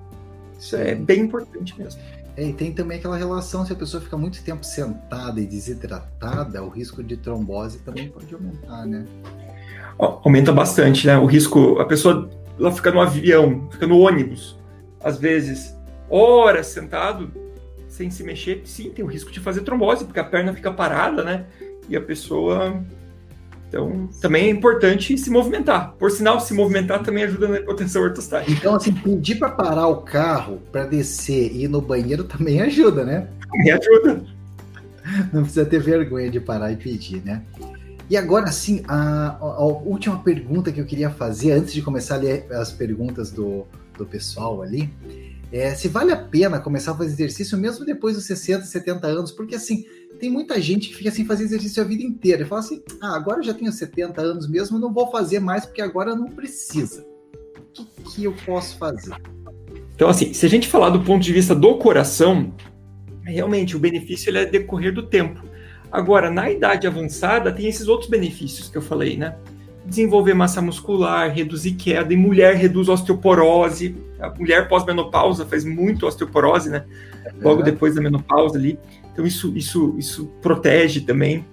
Isso 0.58 0.76
é 0.76 0.94
bem 0.94 1.20
importante 1.20 1.78
mesmo. 1.78 2.00
É, 2.36 2.46
e 2.46 2.52
tem 2.52 2.72
também 2.72 2.98
aquela 2.98 3.16
relação, 3.16 3.66
se 3.66 3.72
a 3.72 3.76
pessoa 3.76 4.02
fica 4.02 4.16
muito 4.16 4.42
tempo 4.42 4.64
sentada 4.64 5.40
e 5.40 5.46
desidratada, 5.46 6.62
o 6.62 6.68
risco 6.68 7.02
de 7.02 7.16
trombose 7.16 7.78
também 7.80 8.08
pode 8.08 8.32
aumentar, 8.34 8.86
né? 8.86 9.04
Aumenta 9.98 10.50
bastante, 10.50 11.06
né? 11.06 11.18
O 11.18 11.26
risco, 11.26 11.78
a 11.78 11.84
pessoa 11.84 12.30
ela 12.58 12.72
fica 12.72 12.90
no 12.90 13.00
avião, 13.00 13.68
fica 13.70 13.86
no 13.86 13.98
ônibus, 13.98 14.58
às 15.02 15.18
vezes, 15.18 15.76
horas 16.08 16.68
sentado, 16.68 17.30
sem 18.02 18.10
se 18.10 18.24
mexer, 18.24 18.62
sim, 18.64 18.90
tem 18.90 19.04
o 19.04 19.08
risco 19.08 19.30
de 19.30 19.38
fazer 19.38 19.60
trombose, 19.60 20.04
porque 20.04 20.18
a 20.18 20.24
perna 20.24 20.52
fica 20.52 20.72
parada, 20.72 21.22
né? 21.22 21.46
E 21.88 21.96
a 21.96 22.00
pessoa. 22.00 22.82
Então, 23.68 24.08
também 24.20 24.46
é 24.46 24.50
importante 24.50 25.16
se 25.16 25.30
movimentar. 25.30 25.92
Por 25.92 26.10
sinal, 26.10 26.40
se 26.40 26.52
movimentar 26.52 27.02
também 27.02 27.24
ajuda 27.24 27.48
na 27.48 27.58
hipotensão 27.58 28.02
ortostática. 28.02 28.52
Então, 28.52 28.74
assim, 28.74 28.92
pedir 28.92 29.36
para 29.36 29.50
parar 29.50 29.86
o 29.86 30.02
carro 30.02 30.60
para 30.70 30.84
descer 30.84 31.52
e 31.52 31.64
ir 31.64 31.68
no 31.68 31.80
banheiro 31.80 32.24
também 32.24 32.60
ajuda, 32.60 33.04
né? 33.04 33.28
Também 33.50 33.72
ajuda. 33.72 34.24
Não 35.32 35.42
precisa 35.42 35.64
ter 35.64 35.80
vergonha 35.80 36.30
de 36.30 36.40
parar 36.40 36.72
e 36.72 36.76
pedir, 36.76 37.22
né? 37.24 37.42
E 38.10 38.16
agora 38.16 38.48
sim, 38.48 38.82
a, 38.86 39.36
a, 39.40 39.64
última 39.64 40.18
pergunta 40.18 40.70
que 40.70 40.80
eu 40.80 40.84
queria 40.84 41.08
fazer, 41.08 41.52
antes 41.52 41.72
de 41.72 41.80
começar 41.80 42.16
a 42.16 42.18
ler 42.18 42.46
as 42.52 42.70
perguntas 42.70 43.30
do, 43.30 43.64
do 43.96 44.04
pessoal 44.04 44.60
ali, 44.60 44.92
é, 45.52 45.74
se 45.74 45.86
vale 45.86 46.10
a 46.10 46.16
pena 46.16 46.58
começar 46.58 46.92
a 46.92 46.96
fazer 46.96 47.12
exercício 47.12 47.58
mesmo 47.58 47.84
depois 47.84 48.16
dos 48.16 48.24
60, 48.24 48.64
70 48.64 49.06
anos, 49.06 49.30
porque 49.30 49.54
assim, 49.54 49.84
tem 50.18 50.30
muita 50.30 50.58
gente 50.60 50.88
que 50.88 50.96
fica 50.96 51.10
sem 51.10 51.26
fazer 51.26 51.44
exercício 51.44 51.82
a 51.82 51.86
vida 51.86 52.02
inteira 52.02 52.42
e 52.42 52.46
fala 52.46 52.60
assim: 52.60 52.82
ah, 53.02 53.14
agora 53.14 53.40
eu 53.40 53.44
já 53.44 53.52
tenho 53.52 53.70
70 53.70 54.20
anos 54.20 54.48
mesmo, 54.48 54.78
não 54.78 54.92
vou 54.92 55.10
fazer 55.10 55.40
mais 55.40 55.66
porque 55.66 55.82
agora 55.82 56.16
não 56.16 56.28
precisa. 56.28 57.04
O 57.04 57.72
que, 57.72 57.84
que 58.04 58.24
eu 58.24 58.34
posso 58.46 58.78
fazer? 58.78 59.14
Então, 59.94 60.08
assim, 60.08 60.32
se 60.32 60.46
a 60.46 60.48
gente 60.48 60.68
falar 60.68 60.90
do 60.90 61.02
ponto 61.02 61.22
de 61.22 61.32
vista 61.32 61.54
do 61.54 61.76
coração, 61.76 62.54
realmente 63.22 63.76
o 63.76 63.78
benefício 63.78 64.30
ele 64.30 64.38
é 64.38 64.46
decorrer 64.46 64.92
do 64.94 65.02
tempo. 65.02 65.42
Agora, 65.90 66.30
na 66.30 66.50
idade 66.50 66.86
avançada, 66.86 67.52
tem 67.52 67.66
esses 67.68 67.86
outros 67.88 68.08
benefícios 68.08 68.68
que 68.68 68.78
eu 68.78 68.82
falei, 68.82 69.16
né? 69.16 69.36
Desenvolver 69.84 70.34
massa 70.34 70.62
muscular, 70.62 71.30
reduzir 71.32 71.72
queda, 71.72 72.12
e 72.12 72.16
mulher 72.16 72.54
reduz 72.54 72.88
osteoporose. 72.88 73.96
A 74.20 74.30
mulher 74.30 74.68
pós-menopausa 74.68 75.44
faz 75.44 75.64
muito 75.64 76.06
osteoporose, 76.06 76.70
né? 76.70 76.84
Logo 77.40 77.62
é. 77.62 77.64
depois 77.64 77.94
da 77.94 78.00
menopausa 78.00 78.58
ali. 78.58 78.78
Então, 79.12 79.26
isso, 79.26 79.52
isso, 79.56 79.94
isso 79.98 80.26
protege 80.40 81.00
também. 81.00 81.44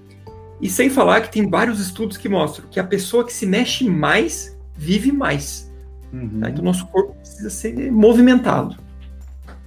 E 0.62 0.69
sem 0.69 0.89
falar 0.89 1.21
que 1.21 1.31
tem 1.31 1.50
vários 1.50 1.79
estudos 1.79 2.17
que 2.17 2.27
mostram 2.27 2.67
que 2.69 2.79
a 2.79 2.83
pessoa 2.83 3.25
que 3.25 3.33
se 3.33 3.45
mexe 3.45 3.89
mais 3.89 4.57
vive 4.75 5.12
mais. 5.12 5.71
Uhum. 6.12 6.39
Tá? 6.39 6.50
Então, 6.50 6.63
nosso 6.63 6.86
corpo 6.88 7.15
precisa 7.15 7.50
ser 7.50 7.91
movimentado. 7.91 8.75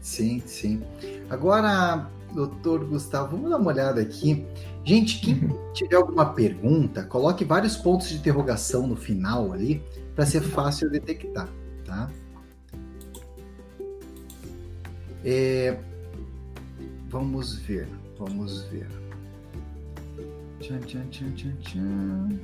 Sim, 0.00 0.42
sim. 0.44 0.82
Agora, 1.30 2.06
doutor 2.34 2.84
Gustavo, 2.84 3.36
vamos 3.36 3.50
dar 3.50 3.58
uma 3.58 3.70
olhada 3.70 4.00
aqui. 4.00 4.46
Gente, 4.84 5.20
quem 5.20 5.34
uhum. 5.34 5.56
tiver 5.72 5.96
alguma 5.96 6.32
pergunta, 6.32 7.04
coloque 7.04 7.44
vários 7.44 7.76
pontos 7.76 8.08
de 8.08 8.16
interrogação 8.16 8.86
no 8.86 8.96
final 8.96 9.52
ali, 9.52 9.82
para 10.14 10.26
ser 10.26 10.40
fácil 10.40 10.90
detectar, 10.90 11.48
tá? 11.84 12.10
É, 15.24 15.78
vamos 17.08 17.56
ver, 17.58 17.88
vamos 18.18 18.64
ver. 18.64 18.88
Tchan, 20.60 20.80
tchan, 20.80 21.06
tchan, 21.10 21.32
tchan, 21.34 21.56
tchan. 21.60 22.38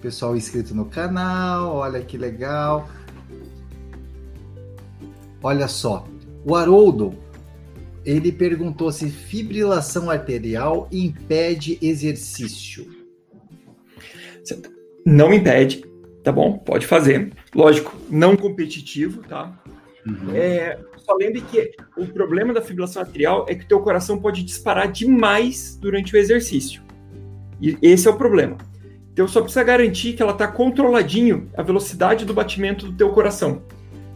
Pessoal 0.00 0.36
inscrito 0.36 0.74
no 0.74 0.86
canal, 0.86 1.76
olha 1.76 2.02
que 2.02 2.18
legal. 2.18 2.88
Olha 5.42 5.66
só, 5.66 6.06
o 6.44 6.54
Haroldo, 6.54 7.14
ele 8.04 8.30
perguntou 8.30 8.92
se 8.92 9.10
fibrilação 9.10 10.10
arterial 10.10 10.88
impede 10.92 11.78
exercício. 11.82 12.86
Não 15.04 15.32
impede, 15.32 15.84
tá 16.22 16.30
bom? 16.30 16.58
Pode 16.58 16.86
fazer. 16.86 17.32
Lógico, 17.54 17.96
não 18.08 18.36
competitivo, 18.36 19.22
tá? 19.22 19.60
Uhum. 20.06 20.34
É, 20.34 20.78
só 20.98 21.14
lembre 21.14 21.40
que 21.42 21.72
o 21.96 22.06
problema 22.06 22.52
da 22.52 22.62
fibrilação 22.62 23.02
arterial 23.02 23.46
é 23.48 23.54
que 23.54 23.64
o 23.64 23.68
teu 23.68 23.80
coração 23.80 24.18
pode 24.18 24.42
disparar 24.42 24.90
demais 24.90 25.76
durante 25.80 26.14
o 26.14 26.18
exercício. 26.18 26.82
E 27.60 27.76
esse 27.82 28.08
é 28.08 28.10
o 28.10 28.16
problema. 28.16 28.58
Então 29.12 29.28
só 29.28 29.40
precisa 29.40 29.62
garantir 29.62 30.14
que 30.14 30.22
ela 30.22 30.32
está 30.32 30.48
controladinho 30.48 31.50
a 31.56 31.62
velocidade 31.62 32.24
do 32.24 32.32
batimento 32.32 32.86
do 32.86 32.96
teu 32.96 33.10
coração. 33.10 33.62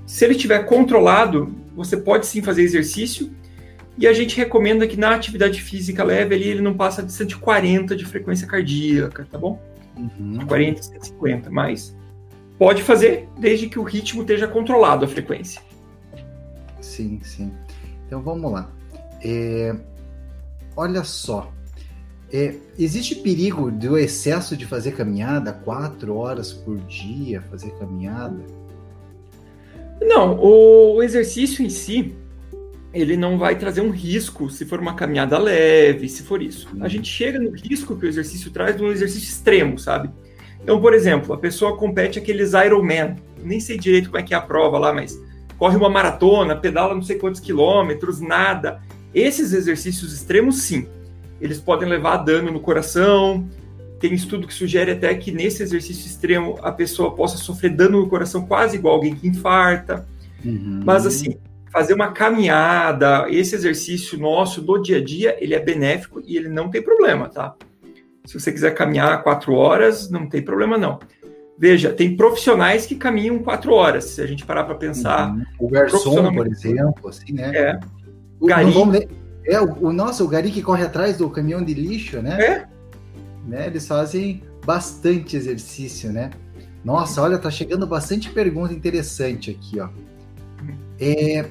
Se 0.07 0.25
ele 0.25 0.35
estiver 0.35 0.65
controlado, 0.65 1.53
você 1.75 1.97
pode 1.97 2.27
sim 2.27 2.41
fazer 2.41 2.63
exercício. 2.63 3.31
E 3.99 4.07
a 4.07 4.13
gente 4.13 4.37
recomenda 4.37 4.87
que 4.87 4.97
na 4.97 5.15
atividade 5.15 5.61
física 5.61 6.05
leve 6.05 6.35
ali, 6.35 6.49
ele 6.49 6.61
não 6.61 6.75
passa 6.75 7.03
de 7.03 7.13
140 7.13 7.97
de 7.97 8.05
frequência 8.05 8.47
cardíaca, 8.47 9.27
tá 9.31 9.39
bom? 9.39 9.61
Uhum. 9.97 10.47
40, 10.47 10.83
150, 10.83 11.51
mas 11.51 11.97
pode 12.59 12.83
fazer 12.83 13.29
desde 13.39 13.69
que 13.69 13.79
o 13.79 13.83
ritmo 13.83 14.21
esteja 14.21 14.47
controlado 14.47 15.05
a 15.05 15.09
frequência. 15.09 15.63
Sim, 16.81 17.21
sim. 17.23 17.53
Então 18.07 18.23
vamos 18.23 18.53
lá. 18.53 18.71
É... 19.23 19.75
Olha 20.77 21.03
só. 21.03 21.51
É... 22.31 22.55
Existe 22.79 23.17
perigo 23.17 23.71
do 23.71 23.97
excesso 23.97 24.57
de 24.57 24.67
fazer 24.67 24.93
caminhada, 24.93 25.53
quatro 25.53 26.17
horas 26.17 26.53
por 26.53 26.77
dia 26.81 27.43
fazer 27.51 27.71
caminhada? 27.79 28.45
Não, 30.01 30.39
o 30.39 31.03
exercício 31.03 31.65
em 31.65 31.71
si, 31.71 32.15
ele 32.93 33.17
não 33.17 33.39
vai 33.39 33.57
trazer 33.57 33.81
um 33.81 33.91
risco 33.91 34.49
se 34.49 34.65
for 34.65 34.81
uma 34.81 34.95
caminhada 34.95 35.39
leve, 35.39 36.09
se 36.09 36.23
for 36.23 36.43
isso. 36.43 36.69
A 36.81 36.89
gente 36.89 37.09
chega 37.09 37.39
no 37.39 37.51
risco 37.51 37.97
que 37.97 38.07
o 38.07 38.09
exercício 38.09 38.51
traz 38.51 38.77
de 38.77 38.83
um 38.83 38.91
exercício 38.91 39.29
extremo, 39.29 39.79
sabe? 39.79 40.11
Então, 40.63 40.81
por 40.81 40.95
exemplo, 40.95 41.35
a 41.35 41.39
pessoa 41.39 41.77
compete 41.77 42.19
aqueles 42.19 42.53
Ironman, 42.53 43.17
nem 43.43 43.61
sei 43.61 43.79
direito 43.79 44.07
como 44.07 44.19
é 44.19 44.23
que 44.23 44.35
é 44.35 44.37
a 44.37 44.41
prova 44.41 44.79
lá, 44.79 44.93
mas 44.93 45.21
corre 45.59 45.77
uma 45.77 45.89
maratona, 45.89 46.57
pedala 46.57 46.95
não 46.95 47.03
sei 47.03 47.17
quantos 47.17 47.41
quilômetros, 47.41 48.21
nada. 48.21 48.81
Esses 49.15 49.53
exercícios 49.53 50.13
extremos, 50.13 50.63
sim, 50.63 50.89
eles 51.41 51.61
podem 51.61 51.89
levar 51.89 52.15
a 52.15 52.17
dano 52.19 52.51
no 52.51 52.61
coração, 52.61 53.49
tem 53.99 54.13
estudo 54.13 54.47
que 54.47 54.55
sugere 54.55 54.91
até 54.91 55.15
que 55.15 55.33
nesse 55.33 55.63
exercício 55.63 56.07
extremo 56.07 56.59
a 56.63 56.71
pessoa 56.71 57.15
possa 57.15 57.37
sofrer 57.37 57.71
dano 57.71 58.01
no 58.01 58.09
coração 58.09 58.47
quase 58.47 58.77
igual 58.77 58.95
alguém 58.95 59.15
que 59.15 59.27
infarta. 59.27 60.07
Uhum. 60.45 60.83
Mas 60.85 61.07
assim, 61.07 61.37
fazer 61.73 61.95
uma 61.95 62.13
caminhada, 62.13 63.27
esse 63.31 63.55
exercício 63.55 64.19
nosso 64.19 64.61
do 64.61 64.79
dia 64.79 64.99
a 64.99 65.05
dia, 65.05 65.37
ele 65.41 65.55
é 65.55 65.61
benéfico 65.61 66.21
e 66.25 66.37
ele 66.37 66.49
não 66.49 66.71
tem 66.71 66.83
problema, 66.83 67.29
tá? 67.29 67.55
Se 68.25 68.39
você 68.39 68.53
quiser 68.53 68.75
caminhar 68.75 69.23
quatro 69.23 69.55
horas, 69.55 70.11
não 70.11 70.29
tem 70.29 70.43
problema 70.43 70.77
não. 70.77 70.99
Veja, 71.59 71.91
tem 71.91 72.15
profissionais 72.17 72.85
que 72.85 72.97
caminham 72.97 73.39
quatro 73.39 73.73
horas. 73.73 74.05
Se 74.05 74.21
a 74.21 74.27
gente 74.27 74.45
parar 74.45 74.65
para 74.65 74.75
pensar. 74.75 75.31
Uhum. 75.31 75.43
O 75.61 75.71
garçom, 75.71 76.35
por 76.35 76.47
exemplo, 76.47 77.09
assim, 77.09 77.33
né? 77.33 77.51
É. 77.55 77.81
O, 78.39 78.47
Gari... 78.47 78.75
é 79.47 79.59
o, 79.59 79.87
o 79.87 79.93
nosso, 79.93 80.23
o 80.23 80.29
Gari 80.29 80.51
que 80.51 80.61
corre 80.61 80.85
atrás 80.85 81.17
do 81.17 81.31
caminhão 81.31 81.65
de 81.65 81.73
lixo, 81.73 82.21
né? 82.21 82.39
É 82.39 82.76
né? 83.47 83.67
Eles 83.67 83.87
fazem 83.87 84.43
bastante 84.65 85.37
exercício, 85.37 86.13
né? 86.13 86.31
Nossa, 86.85 87.23
olha, 87.23 87.39
tá 87.39 87.51
chegando 87.51 87.87
bastante 87.87 88.31
pergunta 88.31 88.73
interessante 88.73 89.51
aqui, 89.51 89.81
ó. 89.81 89.89
É, 91.01 91.49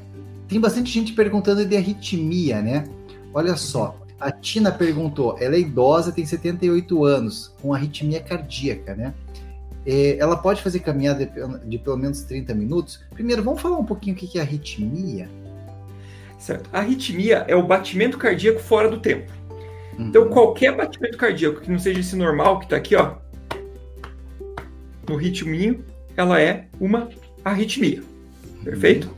tem 0.48 0.60
bastante 0.60 0.92
gente 0.92 1.14
perguntando 1.14 1.66
de 1.66 1.76
arritmia, 1.76 2.62
né? 2.62 2.86
Olha 3.34 3.56
só, 3.56 4.00
a 4.20 4.32
Tina 4.32 4.72
perguntou, 4.72 5.38
ela 5.40 5.56
é 5.56 5.60
idosa, 5.60 6.12
tem 6.12 6.26
78 6.26 7.04
anos, 7.04 7.54
com 7.62 7.74
arritmia 7.74 8.22
cardíaca, 8.22 8.96
né? 8.96 9.14
É, 9.86 10.18
ela 10.18 10.36
pode 10.36 10.62
fazer 10.62 10.80
caminhada 10.80 11.26
de, 11.26 11.70
de, 11.70 11.78
pelo 11.78 11.98
menos 11.98 12.22
30 12.24 12.56
minutos? 12.56 13.02
Primeiro, 13.12 13.44
vamos 13.44 13.62
falar 13.62 13.78
um 13.78 13.86
pouquinho 13.86 14.16
o 14.16 14.20
que 14.20 14.40
é 14.40 14.42
arritmia? 14.42 15.30
Certo. 16.40 16.70
A 16.74 16.80
arritmia 16.80 17.46
é 17.48 17.56
o 17.56 17.64
batimento 17.64 18.18
cardíaco 18.18 18.60
fora 18.60 18.90
do 18.90 19.00
tempo. 19.00 19.32
Então, 19.98 20.24
uhum. 20.24 20.30
qualquer 20.30 20.76
batimento 20.76 21.18
cardíaco 21.18 21.62
que 21.62 21.72
não 21.72 21.80
seja 21.80 22.00
esse 22.00 22.16
normal, 22.16 22.60
que 22.60 22.66
está 22.66 22.76
aqui, 22.76 22.96
ó, 22.96 23.16
no 25.08 25.16
ritminho, 25.16 25.86
ela 26.18 26.40
é 26.40 26.68
uma 26.80 27.10
arritmia. 27.44 28.02
Perfeito? 28.64 29.10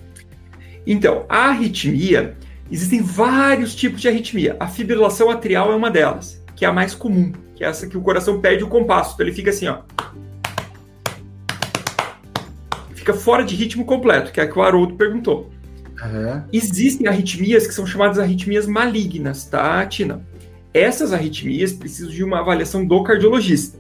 Então, 0.86 1.26
a 1.28 1.50
arritmia, 1.50 2.38
existem 2.72 3.02
vários 3.02 3.76
tipos 3.76 4.02
de 4.02 4.08
arritmia. 4.08 4.56
A 4.60 4.68
fibrilação 4.68 5.30
atrial 5.30 5.72
é 5.72 5.76
uma 5.76 5.90
delas, 5.90 6.44
que 6.56 6.66
é 6.66 6.68
a 6.68 6.74
mais 6.74 6.94
comum, 6.94 7.32
que 7.56 7.64
é 7.64 7.68
essa 7.68 7.88
que 7.88 7.98
o 7.98 8.02
coração 8.02 8.40
perde 8.40 8.64
o 8.64 8.68
compasso. 8.68 9.14
Então, 9.14 9.26
ele 9.26 9.36
fica 9.36 9.50
assim, 9.50 9.68
ó. 9.68 9.80
Fica 12.94 13.14
fora 13.14 13.44
de 13.44 13.56
ritmo 13.56 13.86
completo, 13.86 14.32
que 14.32 14.40
é 14.40 14.44
a 14.44 14.48
que 14.48 14.58
o 14.58 14.62
Haroldo 14.62 14.96
perguntou. 14.96 15.50
Uhum. 16.04 16.44
Existem 16.54 17.08
arritmias 17.08 17.66
que 17.66 17.74
são 17.74 17.86
chamadas 17.86 18.20
arritmias 18.20 18.68
malignas, 18.68 19.46
tá, 19.46 19.86
Tina? 19.86 20.22
Essas 20.78 21.12
arritmias 21.12 21.74
precisam 21.74 22.12
de 22.12 22.24
uma 22.24 22.40
avaliação 22.40 22.86
do 22.86 23.02
cardiologista. 23.02 23.80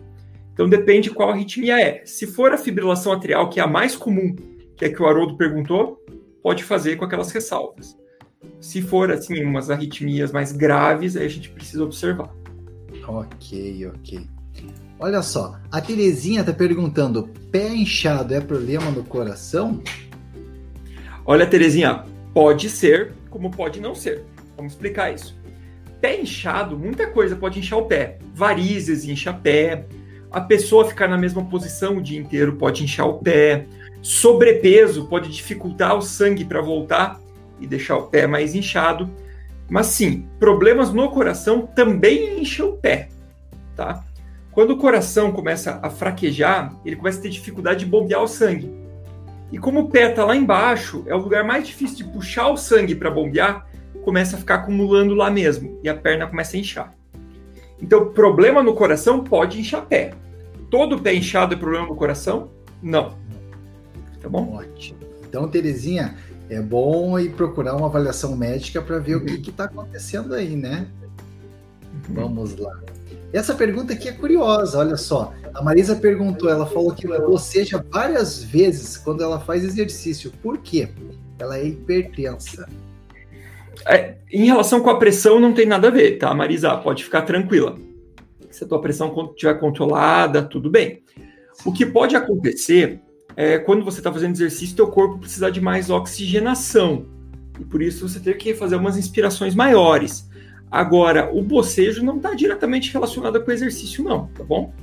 Então 0.51 0.68
depende 0.68 1.12
qual 1.12 1.30
arritmia 1.30 1.80
é. 1.80 2.04
Se 2.06 2.25
for 2.25 2.51
a 2.51 2.58
fibrilação 2.58 3.12
atrial, 3.12 3.51
que 3.51 3.60
é 3.60 3.63
a 3.63 3.68
mais 3.68 3.96
comum, 3.96 4.36
que 4.75 4.84
é 4.84 4.89
que 4.89 5.00
o 5.00 5.06
Haroldo 5.06 5.38
perguntou, 5.38 6.04
pode 6.42 6.63
fazer 6.63 6.96
com 6.96 7.06
aquelas 7.06 7.32
ressalvas. 7.32 7.96
Se 8.60 8.82
for 8.82 9.12
assim 9.12 9.44
umas 9.44 9.70
arritmias 9.70 10.32
mais 10.32 10.51
graves, 10.51 11.16
aí 11.16 11.27
a 11.27 11.30
gente 11.30 11.51
precisa 11.51 11.84
observar. 11.84 12.34
Ok, 13.08 13.88
ok. 13.89 14.27
Olha 15.00 15.22
só, 15.22 15.56
a 15.72 15.80
Terezinha 15.80 16.39
está 16.39 16.51
perguntando: 16.51 17.30
pé 17.51 17.75
inchado 17.75 18.34
é 18.34 18.42
problema 18.42 18.89
no 18.89 19.04
coração? 19.04 19.84
Olha, 21.24 21.46
Terezinha, 21.46 22.06
pode 22.34 22.72
ser, 22.72 23.13
como 23.30 23.51
pode 23.51 23.80
não 23.80 23.94
ser. 23.94 24.24
Vamos 24.56 24.74
explicar 24.74 25.13
isso. 25.13 25.37
Pé 26.01 26.22
inchado, 26.22 26.77
muita 26.77 27.08
coisa 27.08 27.36
pode 27.36 27.60
inchar 27.60 27.80
o 27.80 27.86
pé. 27.86 28.18
Varizes 28.34 29.06
incha 29.06 29.34
pé. 29.34 29.86
A 30.32 30.42
pessoa 30.42 30.88
ficar 30.88 31.08
na 31.08 31.18
mesma 31.18 31.44
posição 31.46 31.98
o 31.98 32.01
dia 32.01 32.20
inteiro 32.20 32.56
pode 32.56 32.84
inchar 32.84 33.08
o 33.08 33.20
pé. 33.20 33.66
Sobrepeso 34.01 35.08
pode 35.08 35.30
dificultar 35.30 35.96
o 35.96 36.01
sangue 36.01 36.46
para 36.46 36.62
voltar 36.62 37.20
e 37.60 37.66
deixar 37.66 37.98
o 37.98 38.08
pé 38.08 38.27
mais 38.27 38.54
inchado. 38.54 39.10
Mas 39.70 39.88
sim, 39.88 40.27
problemas 40.39 40.94
no 40.94 41.10
coração 41.10 41.66
também 41.66 42.39
incham 42.39 42.70
o 42.70 42.77
pé, 42.77 43.10
tá? 43.75 44.04
Quando 44.51 44.72
o 44.72 44.77
coração 44.77 45.32
começa 45.32 45.80
a 45.84 45.89
fraquejar, 45.89 46.74
ele 46.86 46.96
começa 46.96 47.20
a 47.20 47.22
ter 47.22 47.30
dificuldade 47.30 47.82
de 47.82 47.86
bombear 47.86 48.24
o 48.24 48.27
sangue. 48.27 48.72
E 49.51 49.58
como 49.58 49.82
o 49.82 49.89
pé 49.89 50.10
está 50.10 50.25
lá 50.25 50.36
embaixo, 50.36 51.04
é 51.06 51.13
o 51.13 51.20
lugar 51.20 51.44
mais 51.44 51.68
difícil 51.68 51.98
de 51.98 52.04
puxar 52.06 52.50
o 52.50 52.58
sangue 52.58 52.96
para 52.96 53.12
bombear, 53.12 53.68
começa 54.08 54.38
a 54.38 54.40
ficar 54.40 54.56
acumulando 54.56 55.14
lá 55.14 55.30
mesmo 55.30 55.82
e 55.84 55.90
a 55.90 55.94
perna 55.94 56.26
começa 56.26 56.56
a 56.56 56.60
inchar. 56.62 56.96
Então, 57.82 58.14
problema 58.14 58.64
no 58.64 58.74
coração 58.74 59.22
pode 59.22 59.60
inchar 59.60 59.86
pé. 59.86 60.14
Todo 60.72 60.98
pé 60.98 61.14
inchado 61.14 61.54
é 61.54 61.58
problema 61.58 61.88
no 61.88 61.94
coração? 61.94 62.50
Não. 62.82 63.18
Tá 64.22 64.30
bom? 64.30 64.54
Ótimo. 64.54 64.98
Então, 65.28 65.46
Terezinha, 65.50 66.16
é 66.50 66.62
bom 66.62 67.20
ir 67.20 67.34
procurar 67.34 67.76
uma 67.76 67.88
avaliação 67.88 68.34
médica 68.34 68.82
para 68.82 68.98
ver 68.98 69.18
o 69.18 69.26
que 69.26 69.50
está 69.50 69.66
acontecendo 69.66 70.34
aí, 70.34 70.56
né? 70.56 70.88
Uhum. 72.08 72.16
Vamos 72.16 72.56
lá. 72.56 72.80
Essa 73.34 73.54
pergunta 73.56 73.92
aqui 73.92 74.08
é 74.08 74.14
curiosa, 74.14 74.80
olha 74.80 74.96
só. 74.96 75.34
A 75.54 75.62
Marisa 75.62 75.98
perguntou, 75.98 76.50
ela 76.50 76.66
falou 76.66 76.94
que 76.94 77.06
boceja 77.06 77.84
várias 77.92 78.42
vezes 78.42 78.96
quando 78.96 79.22
ela 79.22 79.42
faz 79.42 79.66
exercício. 79.66 80.32
Por 80.42 80.60
quê? 80.60 80.88
Ela 81.38 81.58
é 81.58 81.68
hipertensa. 81.68 82.70
É, 83.88 84.17
em 84.32 84.46
relação 84.46 84.82
com 84.82 84.89
a 84.89 84.98
pressão, 84.98 85.39
não 85.39 85.53
tem 85.53 85.65
nada 85.65 85.88
a 85.88 85.91
ver, 85.91 86.17
tá, 86.17 86.34
Marisa? 86.34 86.75
Pode 86.77 87.03
ficar 87.03 87.22
tranquila. 87.22 87.77
Se 88.51 88.63
a 88.63 88.67
tua 88.67 88.82
pressão 88.82 89.13
estiver 89.32 89.53
controlada, 89.60 90.41
tudo 90.41 90.70
bem. 90.70 91.01
O 91.65 91.72
que 91.72 91.86
pode 91.86 92.15
acontecer 92.15 93.00
é 93.36 93.58
quando 93.60 93.86
você 93.86 94.00
está 94.00 94.12
fazendo 94.12 94.34
exercício, 94.36 94.75
teu 94.75 94.88
corpo 94.88 95.20
precisa 95.20 95.51
de 95.51 95.62
mais 95.62 95.89
oxigenação. 95.89 97.06
E 97.60 97.63
por 97.63 97.82
isso 97.82 98.08
você 98.08 98.20
tem 98.20 98.38
que 98.38 98.53
fazer 98.53 98.75
umas 98.75 98.98
inspirações 98.98 99.56
maiores. 99.56 100.27
Agora, 100.70 101.29
o 101.34 101.41
bocejo 101.41 102.03
não 102.03 102.17
está 102.17 102.34
diretamente 102.34 102.91
relacionado 102.91 103.41
com 103.41 103.50
o 103.50 103.53
exercício, 103.53 104.03
não, 104.03 104.27
tá 104.27 104.44
bom? 104.44 104.74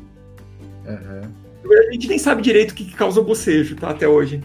Uhum. 0.86 1.44
A 1.88 1.92
gente 1.92 2.08
nem 2.08 2.18
sabe 2.18 2.42
direito 2.42 2.72
o 2.72 2.74
que, 2.74 2.84
que 2.84 2.94
causa 2.94 3.20
o 3.20 3.24
bocejo, 3.24 3.74
tá? 3.76 3.90
Até 3.90 4.06
hoje. 4.06 4.42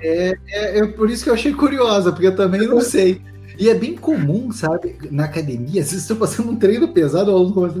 É, 0.00 0.34
é, 0.48 0.78
é, 0.78 0.86
por 0.86 1.10
isso 1.10 1.24
que 1.24 1.30
eu 1.30 1.34
achei 1.34 1.52
curiosa, 1.52 2.10
porque 2.12 2.26
eu 2.26 2.36
também 2.36 2.66
não 2.66 2.80
sei. 2.82 3.20
E 3.58 3.68
é 3.68 3.74
bem 3.74 3.96
comum, 3.96 4.50
sabe, 4.50 4.96
na 5.10 5.24
academia, 5.24 5.82
às 5.82 5.90
vezes 5.90 6.02
estou 6.02 6.16
passando 6.16 6.50
um 6.50 6.56
treino 6.56 6.88
pesado, 6.92 7.30
o 7.30 7.36
aluno 7.36 7.54
começa 7.54 7.78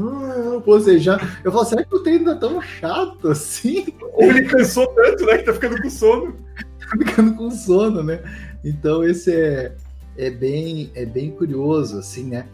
a 0.56 0.60
bocejar. 0.60 1.40
Eu 1.42 1.52
falo, 1.52 1.64
será 1.64 1.84
que 1.84 1.94
o 1.94 2.02
treino 2.02 2.26
tá 2.26 2.36
tão 2.36 2.60
chato 2.60 3.28
assim? 3.28 3.86
Ou 4.14 4.24
ele 4.24 4.42
cansou 4.42 4.86
tanto, 4.88 5.24
né, 5.26 5.38
que 5.38 5.44
tá 5.44 5.52
ficando 5.54 5.80
com 5.80 5.90
sono. 5.90 6.36
tá 6.78 6.98
ficando 6.98 7.34
com 7.34 7.50
sono, 7.50 8.02
né? 8.02 8.20
Então 8.64 9.02
esse 9.02 9.32
é, 9.34 9.74
é, 10.16 10.30
bem, 10.30 10.90
é 10.94 11.06
bem 11.06 11.30
curioso, 11.30 11.98
assim, 11.98 12.24
né? 12.24 12.46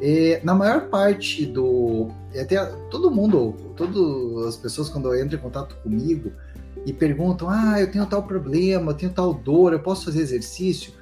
É, 0.00 0.40
na 0.42 0.54
maior 0.54 0.88
parte 0.88 1.44
do. 1.44 2.08
Até 2.34 2.64
todo 2.90 3.10
mundo, 3.10 3.54
todas 3.76 4.46
as 4.46 4.56
pessoas, 4.56 4.88
quando 4.88 5.14
entram 5.14 5.38
em 5.38 5.42
contato 5.42 5.76
comigo 5.82 6.32
e 6.86 6.92
perguntam: 6.92 7.50
Ah, 7.50 7.78
eu 7.78 7.90
tenho 7.90 8.06
tal 8.06 8.22
problema, 8.22 8.92
eu 8.92 8.96
tenho 8.96 9.12
tal 9.12 9.34
dor, 9.34 9.74
eu 9.74 9.80
posso 9.80 10.06
fazer 10.06 10.20
exercício? 10.20 10.92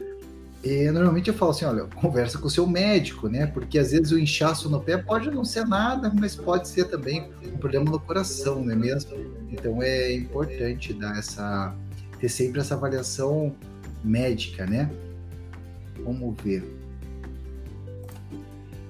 É, 0.65 0.91
normalmente 0.91 1.29
eu 1.29 1.35
falo 1.35 1.53
assim: 1.53 1.65
olha, 1.65 1.85
conversa 1.85 2.39
com 2.39 2.47
o 2.47 2.51
seu 2.51 2.67
médico, 2.67 3.29
né? 3.29 3.47
Porque 3.47 3.79
às 3.79 3.93
vezes 3.93 4.11
o 4.11 4.19
inchaço 4.19 4.69
no 4.69 4.81
pé 4.81 4.97
pode 4.97 5.31
não 5.31 5.45
ser 5.45 5.67
nada, 5.67 6.13
mas 6.15 6.35
pode 6.35 6.69
ser 6.69 6.87
também 6.87 7.31
um 7.47 7.59
problema 7.59 7.91
no 7.91 8.01
coração, 8.01 8.65
não 8.65 8.73
é 8.73 8.77
mesmo? 8.77 9.13
Então 9.51 9.83
é 9.83 10.13
importante 10.13 10.93
dar 10.93 11.17
essa. 11.17 11.75
ter 12.19 12.29
sempre 12.29 12.61
essa 12.61 12.75
avaliação 12.75 13.55
médica, 14.03 14.67
né? 14.67 14.91
Vamos 16.05 16.37
ver. 16.43 16.65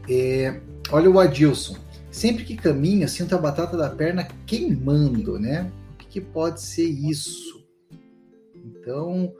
É, 0.08 0.60
olha 0.90 1.10
o 1.10 1.20
Adilson. 1.20 1.76
Sempre 2.10 2.44
que 2.44 2.56
caminha, 2.56 3.06
sinto 3.06 3.34
a 3.34 3.38
batata 3.38 3.76
da 3.76 3.90
perna 3.90 4.26
queimando, 4.46 5.38
né? 5.38 5.70
O 5.92 5.96
que, 5.98 6.06
que 6.06 6.20
pode 6.20 6.62
ser 6.62 6.86
isso? 6.86 7.62
Então, 8.54 9.32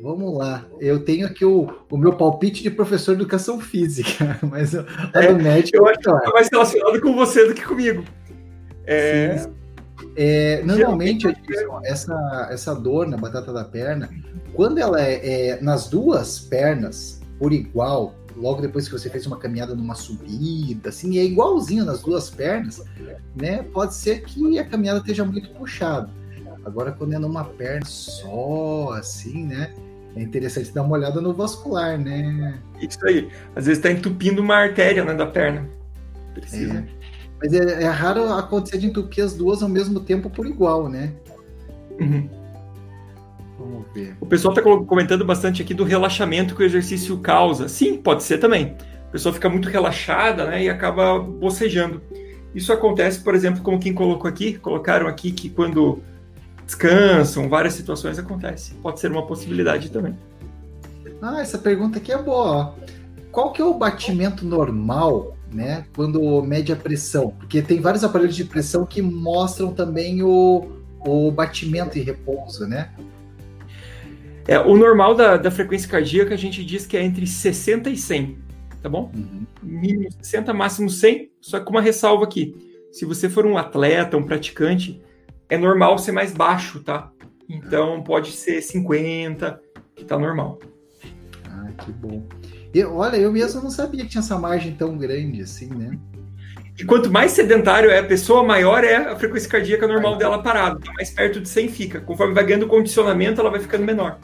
vamos 0.00 0.36
lá. 0.36 0.64
Eu 0.80 1.04
tenho 1.04 1.26
aqui 1.26 1.44
o, 1.44 1.68
o 1.90 1.96
meu 1.96 2.12
palpite 2.14 2.62
de 2.62 2.70
professor 2.70 3.14
de 3.14 3.22
educação 3.22 3.60
física, 3.60 4.38
mas 4.50 4.74
o 4.74 4.84
é, 5.14 5.32
do 5.32 5.42
médico. 5.42 5.78
Eu 5.78 5.88
acho 5.88 5.98
que 6.00 6.08
é 6.08 6.32
mais 6.32 6.48
relacionado 6.50 7.00
com 7.00 7.14
você 7.14 7.46
do 7.46 7.54
que 7.54 7.64
comigo. 7.64 8.04
É. 8.86 9.48
É, 10.14 10.62
normalmente, 10.62 11.26
essa, 11.84 12.48
essa 12.50 12.74
dor 12.74 13.06
na 13.06 13.16
batata 13.16 13.52
da 13.52 13.64
perna, 13.64 14.08
quando 14.54 14.78
ela 14.78 15.00
é, 15.00 15.48
é 15.48 15.60
nas 15.60 15.88
duas 15.88 16.38
pernas 16.38 17.20
por 17.38 17.52
igual, 17.52 18.14
logo 18.36 18.60
depois 18.60 18.88
que 18.88 18.92
você 18.92 19.10
fez 19.10 19.26
uma 19.26 19.38
caminhada 19.38 19.74
numa 19.74 19.94
subida, 19.94 20.90
assim, 20.90 21.18
é 21.18 21.24
igualzinho 21.24 21.84
nas 21.84 22.02
duas 22.02 22.30
pernas, 22.30 22.82
né? 23.34 23.62
Pode 23.62 23.94
ser 23.94 24.22
que 24.22 24.58
a 24.58 24.64
caminhada 24.64 25.00
esteja 25.00 25.24
muito 25.24 25.50
puxada. 25.50 26.08
Agora, 26.66 26.90
quando 26.90 27.12
é 27.12 27.18
numa 27.18 27.44
perna 27.44 27.86
só, 27.86 28.90
assim, 28.98 29.46
né? 29.46 29.72
É 30.16 30.22
interessante 30.22 30.72
dar 30.72 30.82
uma 30.82 30.96
olhada 30.96 31.20
no 31.20 31.32
vascular, 31.32 31.96
né? 31.96 32.58
Isso 32.80 32.98
aí. 33.06 33.28
Às 33.54 33.66
vezes 33.66 33.78
está 33.78 33.88
entupindo 33.92 34.42
uma 34.42 34.56
artéria 34.56 35.04
né, 35.04 35.14
da 35.14 35.26
perna. 35.26 35.64
Precisa. 36.34 36.78
É. 36.78 36.84
Mas 37.40 37.52
é, 37.52 37.84
é, 37.84 37.86
raro 37.86 38.32
acontecer 38.32 38.78
de 38.78 38.86
entupir 38.86 39.22
as 39.22 39.34
duas 39.34 39.62
ao 39.62 39.68
mesmo 39.68 40.00
tempo 40.00 40.28
por 40.28 40.44
igual, 40.44 40.88
né? 40.88 41.12
Uhum. 42.00 42.28
Vamos 43.60 43.86
ver. 43.94 44.16
O 44.20 44.26
pessoal 44.26 44.52
está 44.52 44.62
comentando 44.62 45.24
bastante 45.24 45.62
aqui 45.62 45.72
do 45.72 45.84
relaxamento 45.84 46.56
que 46.56 46.62
o 46.62 46.66
exercício 46.66 47.16
causa. 47.18 47.68
Sim, 47.68 47.96
pode 47.98 48.24
ser 48.24 48.38
também. 48.38 48.74
A 49.08 49.12
pessoa 49.12 49.32
fica 49.32 49.48
muito 49.48 49.68
relaxada 49.68 50.46
né, 50.46 50.64
e 50.64 50.68
acaba 50.68 51.16
bocejando. 51.20 52.02
Isso 52.52 52.72
acontece, 52.72 53.20
por 53.20 53.36
exemplo, 53.36 53.62
como 53.62 53.78
quem 53.78 53.94
colocou 53.94 54.28
aqui, 54.28 54.54
colocaram 54.54 55.06
aqui 55.06 55.30
que 55.30 55.48
quando 55.48 56.02
descansam, 56.66 57.48
várias 57.48 57.74
situações 57.74 58.18
acontece. 58.18 58.74
Pode 58.74 59.00
ser 59.00 59.10
uma 59.10 59.26
possibilidade 59.26 59.90
também. 59.90 60.14
Ah, 61.22 61.40
essa 61.40 61.56
pergunta 61.56 61.98
aqui 61.98 62.12
é 62.12 62.18
boa. 62.18 62.74
Qual 63.30 63.52
que 63.52 63.62
é 63.62 63.64
o 63.64 63.74
batimento 63.74 64.44
normal, 64.44 65.36
né, 65.52 65.86
quando 65.94 66.42
mede 66.42 66.72
a 66.72 66.76
pressão? 66.76 67.30
Porque 67.38 67.62
tem 67.62 67.80
vários 67.80 68.02
aparelhos 68.04 68.36
de 68.36 68.44
pressão 68.44 68.84
que 68.84 69.00
mostram 69.00 69.72
também 69.72 70.22
o, 70.22 70.66
o 71.00 71.30
batimento 71.30 71.96
e 71.96 72.02
repouso, 72.02 72.66
né? 72.66 72.90
É, 74.48 74.58
o 74.60 74.76
normal 74.76 75.14
da, 75.14 75.36
da 75.36 75.50
frequência 75.50 75.88
cardíaca 75.88 76.34
a 76.34 76.36
gente 76.36 76.64
diz 76.64 76.86
que 76.86 76.96
é 76.96 77.02
entre 77.02 77.26
60 77.26 77.90
e 77.90 77.96
100, 77.96 78.38
tá 78.80 78.88
bom? 78.88 79.10
Uhum. 79.14 79.44
Mínimo 79.62 80.08
60, 80.22 80.54
máximo 80.54 80.88
100, 80.88 81.30
só 81.40 81.60
com 81.60 81.70
uma 81.70 81.80
ressalva 81.80 82.24
aqui. 82.24 82.54
Se 82.92 83.04
você 83.04 83.28
for 83.28 83.44
um 83.44 83.58
atleta, 83.58 84.16
um 84.16 84.22
praticante, 84.22 85.02
é 85.48 85.56
normal 85.56 85.98
ser 85.98 86.12
mais 86.12 86.32
baixo, 86.32 86.80
tá? 86.80 87.10
Então 87.48 88.02
pode 88.02 88.32
ser 88.32 88.60
50, 88.60 89.60
que 89.94 90.04
tá 90.04 90.18
normal. 90.18 90.58
Ah, 91.48 91.70
que 91.78 91.92
bom. 91.92 92.26
Eu, 92.74 92.96
olha, 92.96 93.16
eu 93.16 93.32
mesmo 93.32 93.62
não 93.62 93.70
sabia 93.70 94.02
que 94.04 94.10
tinha 94.10 94.20
essa 94.20 94.38
margem 94.38 94.74
tão 94.74 94.96
grande 94.98 95.42
assim, 95.42 95.68
né? 95.68 95.98
E 96.78 96.84
quanto 96.84 97.10
mais 97.10 97.32
sedentário 97.32 97.90
é 97.90 98.00
a 98.00 98.04
pessoa, 98.04 98.42
maior 98.42 98.84
é 98.84 98.96
a 98.96 99.16
frequência 99.16 99.48
cardíaca 99.48 99.88
normal 99.88 100.18
dela 100.18 100.42
parada. 100.42 100.78
Mais 100.94 101.10
perto 101.10 101.40
de 101.40 101.48
100 101.48 101.68
fica. 101.68 102.00
Conforme 102.00 102.34
vai 102.34 102.44
ganhando 102.44 102.66
condicionamento, 102.66 103.40
ela 103.40 103.50
vai 103.50 103.60
ficando 103.60 103.84
menor. 103.84 104.18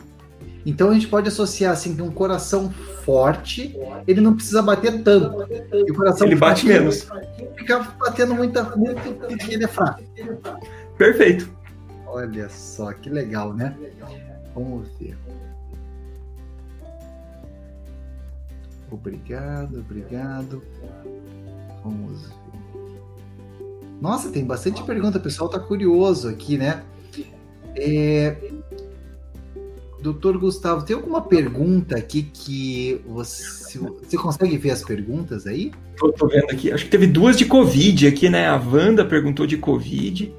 Então 0.65 0.91
a 0.91 0.95
gente 0.95 1.09
pode 1.09 1.29
associar 1.29 1.73
assim 1.73 1.97
que 1.97 2.03
um 2.03 2.11
coração 2.11 2.71
forte, 3.05 3.77
ele 4.07 4.21
não 4.21 4.35
precisa 4.35 4.63
bater 4.63 5.03
tanto. 5.03 5.47
E 5.73 5.91
o 5.91 5.95
coração 5.95 6.27
ele 6.27 6.37
bate 6.37 6.67
menos. 6.67 7.09
Fica 7.57 7.81
batendo 7.99 8.35
muita, 8.35 8.63
muito 8.77 9.15
porque 9.15 9.55
ele 9.55 9.65
é 9.65 9.69
fraco. 9.69 10.03
Perfeito. 11.03 11.51
Olha 12.07 12.49
só 12.49 12.93
que 12.93 13.11
legal, 13.11 13.53
né? 13.53 13.77
Vamos 14.55 14.87
ver. 15.01 15.19
Obrigado, 18.89 19.81
obrigado. 19.81 20.63
Vamos 21.83 22.23
ver. 22.23 22.35
Nossa, 24.01 24.31
tem 24.31 24.45
bastante 24.45 24.81
pergunta, 24.85 25.19
o 25.19 25.21
pessoal 25.21 25.51
tá 25.51 25.59
curioso 25.59 26.29
aqui, 26.29 26.57
né? 26.57 26.85
É, 27.75 28.37
Doutor 30.01 30.39
Gustavo, 30.39 30.85
tem 30.85 30.95
alguma 30.95 31.23
pergunta 31.23 31.97
aqui 31.97 32.23
que 32.23 33.01
você, 33.07 33.77
você 33.77 34.17
consegue 34.17 34.57
ver 34.57 34.71
as 34.71 34.85
perguntas 34.85 35.49
aí? 35.49 35.73
Tô, 35.97 36.29
vendo 36.29 36.51
aqui. 36.51 36.71
Acho 36.71 36.85
que 36.85 36.91
teve 36.91 37.09
duas 37.09 37.37
de 37.37 37.45
Covid 37.45 38.07
aqui, 38.07 38.29
né? 38.29 38.49
A 38.49 38.57
Wanda 38.57 39.05
perguntou 39.05 39.49
de 39.49 39.57
Covid. 39.57 40.33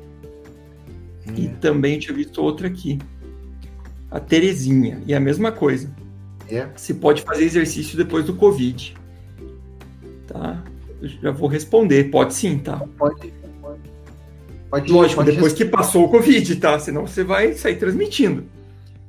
E 1.38 1.48
também 1.60 2.00
tinha 2.00 2.16
visto 2.16 2.42
outra 2.42 2.68
aqui. 2.68 3.00
A 4.12 4.20
Terezinha. 4.20 5.02
E 5.06 5.14
a 5.14 5.20
mesma 5.20 5.52
coisa. 5.52 5.94
É. 6.50 6.68
Se 6.76 6.94
pode 6.94 7.22
fazer 7.22 7.46
exercício 7.46 7.98
depois 7.98 8.26
do 8.26 8.36
Covid. 8.36 8.96
Tá? 10.28 10.64
Eu 11.02 11.10
já 11.10 11.32
vou 11.32 11.48
responder. 11.48 12.06
Pode 12.06 12.34
sim, 12.34 12.60
tá? 12.60 12.78
Pode. 12.98 13.34
pode 14.70 14.92
Lógico, 14.92 15.16
pode 15.16 15.32
depois 15.32 15.54
responder. 15.54 15.54
que 15.54 15.66
passou 15.66 16.06
o 16.06 16.10
Covid, 16.10 16.56
tá? 16.58 16.78
Senão 16.80 17.08
você 17.08 17.24
vai 17.24 17.54
sair 17.54 17.78
transmitindo. 17.78 18.46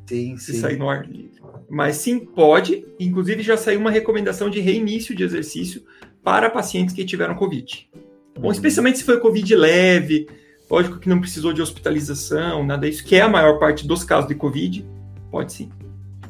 Sim, 0.06 0.36
se 0.36 0.52
sim. 0.52 0.60
sair 0.60 0.76
no 0.76 0.88
ar 0.88 1.06
livre. 1.06 1.42
Mas 1.68 1.96
sim, 1.96 2.20
pode. 2.20 2.86
Inclusive, 3.00 3.42
já 3.42 3.56
saiu 3.56 3.80
uma 3.80 3.90
recomendação 3.90 4.48
de 4.48 4.60
reinício 4.60 5.14
de 5.14 5.24
exercício 5.24 5.82
para 6.22 6.48
pacientes 6.48 6.94
que 6.94 7.04
tiveram 7.04 7.34
Covid. 7.34 7.88
Bom, 8.36 8.46
uhum. 8.46 8.52
especialmente 8.52 8.98
se 8.98 9.04
foi 9.04 9.20
Covid 9.20 9.54
leve, 9.54 10.26
lógico 10.70 10.98
que 10.98 11.08
não 11.08 11.20
precisou 11.20 11.52
de 11.52 11.62
hospitalização, 11.62 12.64
nada 12.64 12.88
disso, 12.88 13.04
que 13.04 13.16
é 13.16 13.22
a 13.22 13.28
maior 13.28 13.58
parte 13.58 13.86
dos 13.86 14.04
casos 14.04 14.28
de 14.28 14.34
Covid, 14.34 14.86
pode 15.30 15.52
sim. 15.52 15.70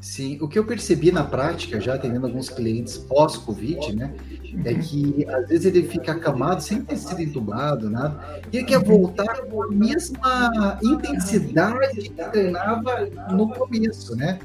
Sim, 0.00 0.38
o 0.42 0.46
que 0.46 0.58
eu 0.58 0.66
percebi 0.66 1.10
na 1.10 1.24
prática, 1.24 1.80
já 1.80 1.94
atendendo 1.94 2.26
alguns 2.26 2.50
clientes 2.50 2.98
pós-Covid, 2.98 3.96
né, 3.96 4.12
é 4.62 4.74
que 4.74 5.24
às 5.26 5.48
vezes 5.48 5.64
ele 5.64 5.82
fica 5.88 6.12
acamado 6.12 6.62
sem 6.62 6.82
ter 6.84 6.98
sido 6.98 7.22
entubado, 7.22 7.88
nada, 7.88 8.42
e 8.52 8.58
ele 8.58 8.66
quer 8.66 8.84
voltar 8.84 9.40
com 9.46 9.62
a 9.62 9.68
mesma 9.68 10.78
intensidade 10.82 12.10
que 12.10 12.30
treinava 12.30 13.08
no 13.32 13.48
começo, 13.48 14.14
né? 14.14 14.38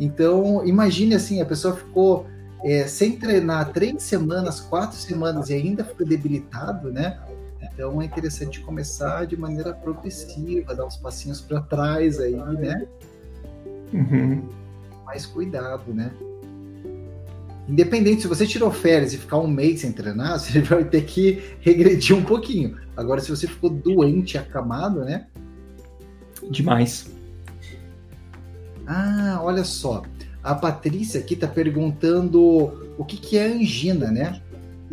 Então, 0.00 0.66
imagine 0.66 1.14
assim, 1.14 1.42
a 1.42 1.44
pessoa 1.44 1.76
ficou 1.76 2.26
é, 2.64 2.86
sem 2.86 3.16
treinar 3.16 3.72
três 3.72 4.02
semanas, 4.02 4.58
quatro 4.58 4.96
semanas 4.96 5.50
e 5.50 5.54
ainda 5.54 5.84
ficou 5.84 6.06
debilitado, 6.06 6.90
né? 6.90 7.20
Então 7.72 8.00
é 8.00 8.04
interessante 8.04 8.60
começar 8.60 9.26
de 9.26 9.36
maneira 9.36 9.72
progressiva, 9.72 10.74
dar 10.74 10.86
uns 10.86 10.96
passinhos 10.96 11.40
para 11.40 11.60
trás 11.60 12.20
aí, 12.20 12.34
né? 12.34 12.86
Uhum. 13.92 14.48
Mais 15.04 15.26
cuidado, 15.26 15.92
né? 15.94 16.12
Independente, 17.68 18.22
se 18.22 18.28
você 18.28 18.46
tirou 18.46 18.70
férias 18.70 19.14
e 19.14 19.18
ficar 19.18 19.38
um 19.38 19.46
mês 19.46 19.80
sem 19.80 19.92
treinar, 19.92 20.38
você 20.40 20.60
vai 20.60 20.84
ter 20.84 21.04
que 21.04 21.42
regredir 21.60 22.16
um 22.16 22.24
pouquinho. 22.24 22.76
Agora, 22.96 23.20
se 23.20 23.30
você 23.30 23.46
ficou 23.46 23.70
doente, 23.70 24.36
acamado, 24.36 25.00
né? 25.04 25.26
Demais. 26.50 27.10
Ah, 28.86 29.40
olha 29.42 29.64
só. 29.64 30.02
A 30.42 30.54
Patrícia 30.54 31.20
aqui 31.20 31.34
está 31.34 31.48
perguntando 31.48 32.94
o 32.98 33.04
que, 33.04 33.16
que 33.16 33.38
é 33.38 33.46
angina, 33.46 34.10
né? 34.10 34.42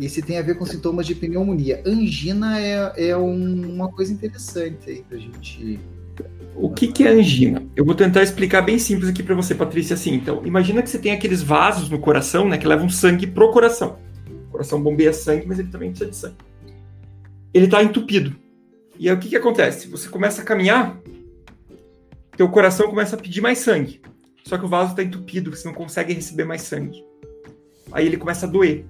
E 0.02 0.08
se 0.08 0.20
tem 0.20 0.36
a 0.36 0.42
ver 0.42 0.58
com 0.58 0.66
sintomas 0.66 1.06
de 1.06 1.14
pneumonia. 1.14 1.80
Angina 1.86 2.58
é, 2.58 3.10
é 3.10 3.16
um, 3.16 3.72
uma 3.72 3.88
coisa 3.88 4.12
interessante 4.12 4.90
aí 4.90 5.04
para 5.04 5.16
a 5.16 5.20
gente. 5.20 5.78
O 6.56 6.70
que, 6.70 6.88
que 6.88 7.04
é 7.04 7.10
angina? 7.10 7.64
Eu 7.76 7.84
vou 7.84 7.94
tentar 7.94 8.20
explicar 8.20 8.62
bem 8.62 8.80
simples 8.80 9.08
aqui 9.08 9.22
para 9.22 9.36
você, 9.36 9.54
Patrícia. 9.54 9.94
Assim, 9.94 10.12
então, 10.14 10.44
imagina 10.44 10.82
que 10.82 10.90
você 10.90 10.98
tem 10.98 11.12
aqueles 11.12 11.40
vasos 11.40 11.88
no 11.88 12.00
coração, 12.00 12.48
né, 12.48 12.58
que 12.58 12.66
levam 12.66 12.88
sangue 12.88 13.28
pro 13.28 13.52
coração. 13.52 13.96
O 14.48 14.50
coração 14.50 14.82
bombeia 14.82 15.12
sangue, 15.12 15.46
mas 15.46 15.60
ele 15.60 15.68
também 15.68 15.90
precisa 15.90 16.10
de 16.10 16.16
sangue. 16.16 16.36
Ele 17.54 17.66
está 17.66 17.80
entupido. 17.80 18.34
E 18.98 19.08
aí 19.08 19.14
o 19.14 19.20
que, 19.20 19.28
que 19.28 19.36
acontece? 19.36 19.86
Você 19.86 20.08
começa 20.08 20.42
a 20.42 20.44
caminhar, 20.44 21.00
teu 22.36 22.48
coração 22.48 22.88
começa 22.88 23.14
a 23.14 23.18
pedir 23.20 23.40
mais 23.40 23.58
sangue. 23.58 24.02
Só 24.42 24.58
que 24.58 24.64
o 24.64 24.68
vaso 24.68 24.90
está 24.90 25.02
entupido, 25.04 25.54
você 25.54 25.68
não 25.68 25.74
consegue 25.74 26.12
receber 26.12 26.44
mais 26.44 26.62
sangue. 26.62 27.04
Aí 27.92 28.04
ele 28.04 28.16
começa 28.16 28.46
a 28.46 28.48
doer. 28.48 28.84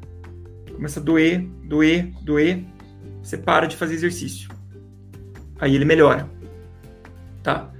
Começa 0.74 1.00
a 1.00 1.02
doer, 1.02 1.46
doer, 1.64 2.12
doer. 2.22 2.64
Você 3.22 3.37
para 3.37 3.66
de 3.66 3.76
fazer 3.76 3.94
exercício. 3.94 4.50
Aí 5.58 5.74
ele 5.74 5.85
melhora. 5.85 6.28
Tá? 7.42 7.70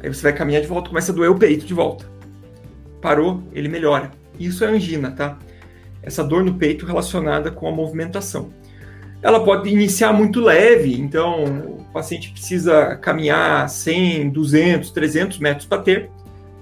Aí 0.00 0.12
você 0.12 0.22
vai 0.22 0.32
caminhar 0.32 0.62
de 0.62 0.68
volta, 0.68 0.88
começa 0.88 1.12
a 1.12 1.14
doer 1.14 1.30
o 1.30 1.38
peito 1.38 1.66
de 1.66 1.74
volta. 1.74 2.04
Parou, 3.00 3.42
ele 3.52 3.68
melhora. 3.68 4.10
Isso 4.38 4.64
é 4.64 4.68
angina, 4.68 5.10
tá? 5.10 5.38
Essa 6.02 6.22
dor 6.22 6.44
no 6.44 6.54
peito 6.54 6.86
relacionada 6.86 7.50
com 7.50 7.68
a 7.68 7.72
movimentação. 7.72 8.50
Ela 9.20 9.44
pode 9.44 9.68
iniciar 9.68 10.12
muito 10.12 10.40
leve, 10.40 10.98
então 10.98 11.44
o 11.44 11.84
paciente 11.92 12.30
precisa 12.30 12.96
caminhar 12.96 13.68
100, 13.68 14.30
200, 14.30 14.90
300 14.92 15.38
metros 15.38 15.66
para 15.66 15.82
ter. 15.82 16.10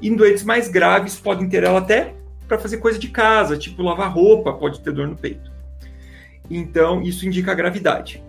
E 0.00 0.08
em 0.08 0.16
doentes 0.16 0.42
mais 0.42 0.68
graves 0.68 1.16
podem 1.16 1.48
ter 1.48 1.64
ela 1.64 1.78
até 1.78 2.14
para 2.48 2.58
fazer 2.58 2.78
coisa 2.78 2.98
de 2.98 3.08
casa, 3.08 3.56
tipo 3.56 3.82
lavar 3.82 4.10
roupa, 4.12 4.52
pode 4.52 4.80
ter 4.80 4.92
dor 4.92 5.06
no 5.06 5.16
peito. 5.16 5.50
Então, 6.50 7.02
isso 7.02 7.26
indica 7.26 7.52
a 7.52 7.54
gravidade. 7.54 8.22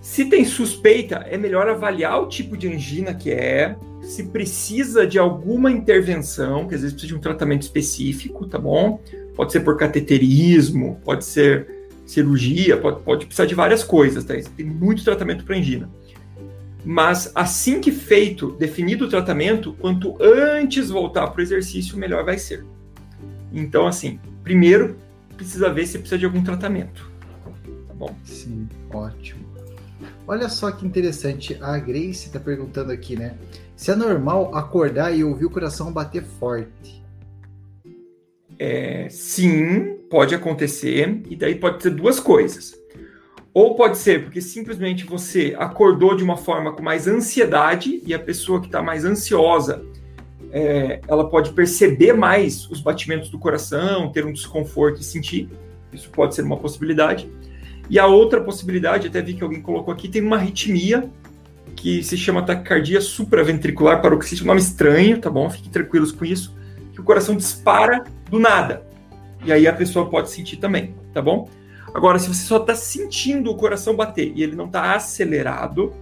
Se 0.00 0.24
tem 0.24 0.44
suspeita, 0.44 1.26
é 1.30 1.38
melhor 1.38 1.68
avaliar 1.68 2.20
o 2.20 2.26
tipo 2.26 2.56
de 2.56 2.66
angina 2.66 3.14
que 3.14 3.30
é, 3.30 3.76
se 4.02 4.24
precisa 4.24 5.06
de 5.06 5.18
alguma 5.18 5.70
intervenção, 5.70 6.66
que 6.66 6.74
às 6.74 6.80
vezes 6.80 6.92
precisa 6.92 7.12
de 7.12 7.18
um 7.18 7.22
tratamento 7.22 7.62
específico, 7.62 8.46
tá 8.46 8.58
bom? 8.58 9.00
Pode 9.36 9.52
ser 9.52 9.60
por 9.60 9.76
cateterismo, 9.76 11.00
pode 11.04 11.24
ser 11.24 11.68
cirurgia, 12.04 12.76
pode, 12.76 13.00
pode 13.02 13.26
precisar 13.26 13.46
de 13.46 13.54
várias 13.54 13.84
coisas, 13.84 14.24
tá? 14.24 14.34
Tem 14.56 14.66
muito 14.66 15.04
tratamento 15.04 15.44
para 15.44 15.56
angina. 15.56 15.88
Mas 16.84 17.30
assim 17.32 17.80
que 17.80 17.92
feito, 17.92 18.50
definido 18.58 19.04
o 19.04 19.08
tratamento, 19.08 19.72
quanto 19.74 20.16
antes 20.20 20.90
voltar 20.90 21.28
para 21.28 21.38
o 21.38 21.42
exercício, 21.42 21.96
melhor 21.96 22.24
vai 22.24 22.38
ser. 22.38 22.64
Então, 23.52 23.86
assim, 23.86 24.18
primeiro 24.42 24.96
precisa 25.42 25.72
ver 25.72 25.86
se 25.86 25.98
precisa 25.98 26.18
de 26.18 26.24
algum 26.24 26.42
tratamento. 26.42 27.10
Tá 27.88 27.94
bom? 27.94 28.14
Sim, 28.24 28.68
ótimo. 28.92 29.52
Olha 30.26 30.48
só 30.48 30.70
que 30.70 30.86
interessante, 30.86 31.58
a 31.60 31.78
Grace 31.78 32.26
está 32.26 32.40
perguntando 32.40 32.92
aqui, 32.92 33.16
né? 33.16 33.36
Se 33.76 33.90
é 33.90 33.96
normal 33.96 34.54
acordar 34.54 35.16
e 35.16 35.24
ouvir 35.24 35.44
o 35.44 35.50
coração 35.50 35.92
bater 35.92 36.22
forte. 36.22 37.02
É, 38.58 39.08
sim, 39.10 39.98
pode 40.08 40.34
acontecer, 40.34 41.22
e 41.28 41.34
daí 41.34 41.54
pode 41.56 41.82
ser 41.82 41.90
duas 41.90 42.20
coisas. 42.20 42.80
Ou 43.52 43.74
pode 43.74 43.98
ser 43.98 44.24
porque 44.24 44.40
simplesmente 44.40 45.04
você 45.04 45.54
acordou 45.58 46.16
de 46.16 46.24
uma 46.24 46.36
forma 46.36 46.72
com 46.72 46.82
mais 46.82 47.06
ansiedade 47.06 48.00
e 48.06 48.14
a 48.14 48.18
pessoa 48.18 48.60
que 48.60 48.66
está 48.66 48.80
mais 48.80 49.04
ansiosa 49.04 49.84
é, 50.52 51.00
ela 51.08 51.28
pode 51.28 51.52
perceber 51.52 52.12
mais 52.12 52.68
os 52.70 52.80
batimentos 52.80 53.30
do 53.30 53.38
coração, 53.38 54.12
ter 54.12 54.26
um 54.26 54.32
desconforto 54.32 55.00
e 55.00 55.04
sentir. 55.04 55.48
Isso 55.92 56.10
pode 56.10 56.34
ser 56.34 56.42
uma 56.42 56.58
possibilidade. 56.58 57.28
E 57.88 57.98
a 57.98 58.06
outra 58.06 58.40
possibilidade, 58.40 59.08
até 59.08 59.22
vi 59.22 59.34
que 59.34 59.42
alguém 59.42 59.62
colocou 59.62 59.92
aqui, 59.92 60.08
tem 60.08 60.22
uma 60.22 60.36
arritmia 60.36 61.10
que 61.74 62.02
se 62.02 62.16
chama 62.18 62.42
taquicardia 62.42 63.00
supraventricular 63.00 64.02
paroxística, 64.02 64.44
um 64.44 64.48
nome 64.48 64.60
estranho, 64.60 65.18
tá 65.18 65.30
bom? 65.30 65.48
Fiquem 65.48 65.70
tranquilos 65.70 66.12
com 66.12 66.24
isso, 66.24 66.54
que 66.92 67.00
o 67.00 67.04
coração 67.04 67.34
dispara 67.34 68.04
do 68.30 68.38
nada. 68.38 68.86
E 69.44 69.52
aí 69.52 69.66
a 69.66 69.72
pessoa 69.72 70.08
pode 70.08 70.30
sentir 70.30 70.58
também, 70.58 70.94
tá 71.14 71.22
bom? 71.22 71.48
Agora, 71.94 72.18
se 72.18 72.28
você 72.28 72.44
só 72.44 72.58
está 72.58 72.74
sentindo 72.74 73.50
o 73.50 73.56
coração 73.56 73.96
bater 73.96 74.32
e 74.36 74.42
ele 74.42 74.54
não 74.54 74.66
está 74.66 74.94
acelerado, 74.94 75.92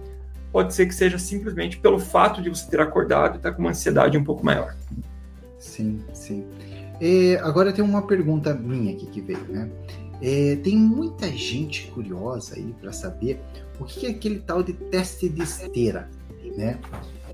pode 0.51 0.73
ser 0.73 0.85
que 0.85 0.93
seja 0.93 1.17
simplesmente 1.17 1.77
pelo 1.77 1.99
fato 1.99 2.41
de 2.41 2.49
você 2.49 2.69
ter 2.69 2.79
acordado 2.79 3.35
e 3.35 3.37
estar 3.37 3.51
tá 3.51 3.55
com 3.55 3.61
uma 3.61 3.71
ansiedade 3.71 4.17
um 4.17 4.23
pouco 4.23 4.45
maior. 4.45 4.75
Sim, 5.57 6.03
sim. 6.13 6.45
É, 6.99 7.39
agora 7.41 7.71
tem 7.71 7.83
uma 7.83 8.05
pergunta 8.05 8.53
minha 8.53 8.93
aqui 8.93 9.07
que 9.07 9.21
veio, 9.21 9.43
né? 9.47 9.69
É, 10.21 10.55
tem 10.57 10.77
muita 10.77 11.27
gente 11.29 11.87
curiosa 11.87 12.55
aí 12.55 12.75
para 12.79 12.91
saber 12.91 13.39
o 13.79 13.85
que 13.85 14.05
é 14.05 14.09
aquele 14.11 14.39
tal 14.39 14.61
de 14.61 14.73
teste 14.73 15.27
de 15.27 15.41
esteira, 15.41 16.09
né? 16.55 16.79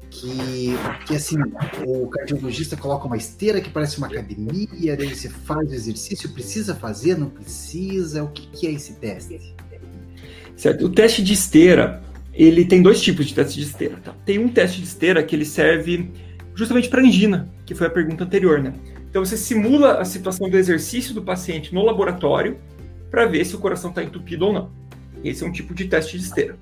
Que, 0.09 0.69
que 1.05 1.15
assim, 1.15 1.35
o 1.85 2.07
cardiologista 2.07 2.77
coloca 2.77 3.05
uma 3.05 3.17
esteira 3.17 3.59
que 3.59 3.69
parece 3.69 3.97
uma 3.97 4.07
academia, 4.07 4.95
daí 4.95 5.13
você 5.13 5.27
faz 5.27 5.69
o 5.69 5.73
exercício, 5.73 6.31
precisa 6.31 6.73
fazer, 6.73 7.17
não 7.17 7.29
precisa? 7.29 8.23
O 8.23 8.29
que, 8.29 8.47
que 8.47 8.67
é 8.67 8.71
esse 8.71 8.93
teste? 8.93 9.53
Certo. 10.55 10.85
O 10.85 10.89
teste 10.89 11.21
de 11.21 11.33
esteira 11.33 12.01
ele 12.37 12.65
tem 12.65 12.81
dois 12.81 13.01
tipos 13.01 13.25
de 13.25 13.33
teste 13.33 13.59
de 13.59 13.65
esteira. 13.65 13.97
Tá? 13.97 14.13
Tem 14.25 14.37
um 14.37 14.47
teste 14.47 14.79
de 14.79 14.87
esteira 14.87 15.23
que 15.23 15.35
ele 15.35 15.45
serve 15.45 16.11
justamente 16.53 16.87
para 16.87 17.01
angina, 17.01 17.49
que 17.65 17.73
foi 17.73 17.87
a 17.87 17.89
pergunta 17.89 18.23
anterior, 18.23 18.61
né? 18.61 18.73
Então 19.09 19.25
você 19.25 19.35
simula 19.35 19.99
a 19.99 20.05
situação 20.05 20.49
do 20.49 20.57
exercício 20.57 21.13
do 21.13 21.21
paciente 21.23 21.73
no 21.73 21.83
laboratório 21.83 22.59
para 23.09 23.25
ver 23.25 23.45
se 23.45 23.55
o 23.55 23.59
coração 23.59 23.89
está 23.89 24.03
entupido 24.03 24.47
ou 24.47 24.53
não. 24.53 24.71
Esse 25.23 25.43
é 25.43 25.47
um 25.47 25.51
tipo 25.51 25.73
de 25.73 25.85
teste 25.85 26.17
de 26.17 26.23
esteira. 26.23 26.57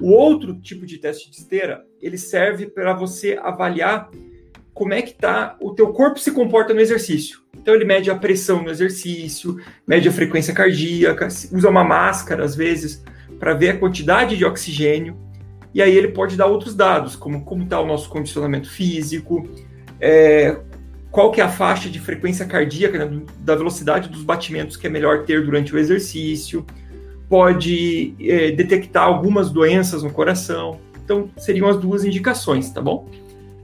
O 0.00 0.10
outro 0.10 0.54
tipo 0.54 0.84
de 0.84 0.98
teste 0.98 1.30
de 1.30 1.36
esteira, 1.36 1.84
ele 2.00 2.18
serve 2.18 2.66
para 2.66 2.92
você 2.92 3.38
avaliar 3.40 4.10
como 4.74 4.94
é 4.94 5.02
que 5.02 5.14
tá 5.14 5.56
o 5.60 5.74
teu 5.74 5.92
corpo 5.92 6.18
se 6.18 6.32
comporta 6.32 6.74
no 6.74 6.80
exercício. 6.80 7.40
Então 7.56 7.74
ele 7.74 7.84
mede 7.84 8.10
a 8.10 8.16
pressão 8.16 8.62
no 8.62 8.70
exercício, 8.70 9.60
mede 9.86 10.08
a 10.08 10.12
frequência 10.12 10.54
cardíaca, 10.54 11.28
usa 11.52 11.68
uma 11.68 11.84
máscara 11.84 12.44
às 12.44 12.56
vezes 12.56 13.04
para 13.42 13.54
ver 13.54 13.70
a 13.70 13.76
quantidade 13.76 14.36
de 14.36 14.44
oxigênio, 14.44 15.16
e 15.74 15.82
aí 15.82 15.92
ele 15.92 16.06
pode 16.06 16.36
dar 16.36 16.46
outros 16.46 16.76
dados, 16.76 17.16
como 17.16 17.44
como 17.44 17.64
está 17.64 17.80
o 17.80 17.84
nosso 17.84 18.08
condicionamento 18.08 18.70
físico, 18.70 19.48
é, 20.00 20.58
qual 21.10 21.32
que 21.32 21.40
é 21.40 21.44
a 21.44 21.48
faixa 21.48 21.90
de 21.90 21.98
frequência 21.98 22.46
cardíaca, 22.46 23.04
né, 23.04 23.22
da 23.40 23.56
velocidade 23.56 24.08
dos 24.08 24.22
batimentos 24.22 24.76
que 24.76 24.86
é 24.86 24.90
melhor 24.90 25.24
ter 25.24 25.44
durante 25.44 25.74
o 25.74 25.78
exercício, 25.78 26.64
pode 27.28 28.14
é, 28.20 28.52
detectar 28.52 29.02
algumas 29.02 29.50
doenças 29.50 30.04
no 30.04 30.12
coração. 30.12 30.78
Então, 31.04 31.28
seriam 31.36 31.68
as 31.68 31.76
duas 31.76 32.04
indicações, 32.04 32.70
tá 32.70 32.80
bom? 32.80 33.10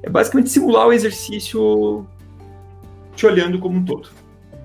É 0.02 0.10
basicamente 0.10 0.50
simular 0.50 0.88
o 0.88 0.92
exercício 0.92 2.04
te 3.14 3.24
olhando 3.24 3.60
como 3.60 3.78
um 3.78 3.84
todo. 3.84 4.08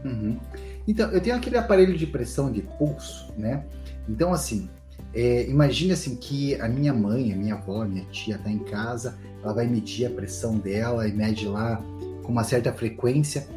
Uhum. 0.04 0.39
Então, 0.88 1.12
eu 1.12 1.21
tenho 1.21 1.36
aquele 1.36 1.56
aparelho 1.56 1.95
de 1.95 2.08
pressão 2.08 2.52
de 2.52 2.63
pulso, 2.63 3.32
né? 3.38 3.63
Então, 4.10 4.34
assim, 4.34 4.67
é, 5.13 5.47
imagine 5.47 5.93
assim 5.93 6.15
que 6.15 6.60
a 6.60 6.67
minha 6.67 6.93
mãe, 6.93 7.32
a 7.32 7.36
minha 7.36 7.54
avó, 7.54 7.84
a 7.84 7.86
minha 7.86 8.06
tia 8.06 8.36
está 8.36 8.49
em 8.49 8.60
casa, 8.60 9.17
ela 9.43 9.54
vai 9.54 9.67
medir 9.67 10.08
a 10.08 10.10
pressão 10.10 10.58
dela 10.58 11.08
e 11.08 11.13
mede 11.13 11.47
lá 11.47 11.82
com 12.23 12.32
uma 12.32 12.43
certa 12.43 12.73
frequência. 12.73 13.47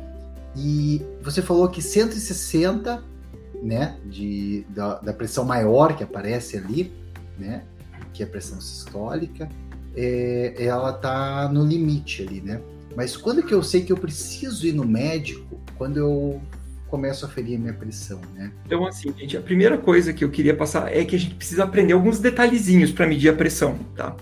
E 0.54 1.00
você 1.22 1.40
falou 1.40 1.68
que 1.68 1.80
160, 1.80 3.02
né, 3.62 3.96
de, 4.04 4.66
da, 4.70 4.96
da 4.96 5.12
pressão 5.12 5.44
maior 5.44 5.96
que 5.96 6.04
aparece 6.04 6.58
ali, 6.58 6.92
né, 7.38 7.62
que 8.12 8.22
é 8.22 8.26
a 8.26 8.28
pressão 8.28 8.60
sistólica, 8.60 9.48
é, 9.94 10.54
ela 10.58 10.92
tá 10.92 11.48
no 11.50 11.64
limite 11.64 12.22
ali, 12.22 12.40
né? 12.42 12.60
Mas 12.94 13.16
quando 13.16 13.42
que 13.42 13.52
eu 13.52 13.62
sei 13.62 13.82
que 13.82 13.92
eu 13.92 13.96
preciso 13.96 14.66
ir 14.66 14.72
no 14.72 14.86
médico? 14.86 15.60
Quando 15.76 15.98
eu 15.98 16.40
começo 16.88 17.26
a 17.26 17.28
ferir 17.28 17.56
a 17.56 17.60
minha 17.60 17.74
pressão, 17.74 18.20
né? 18.34 18.52
Então, 18.64 18.86
assim, 18.86 19.12
gente, 19.16 19.36
a 19.36 19.40
primeira 19.40 19.76
coisa 19.76 20.12
que 20.12 20.24
eu 20.24 20.30
queria 20.30 20.54
passar 20.54 20.94
é 20.94 21.04
que 21.04 21.16
a 21.16 21.18
gente 21.18 21.34
precisa 21.34 21.64
aprender 21.64 21.92
alguns 21.92 22.18
detalhezinhos 22.18 22.92
para 22.92 23.06
medir 23.06 23.28
a 23.28 23.32
pressão, 23.32 23.78
tá? 23.94 24.16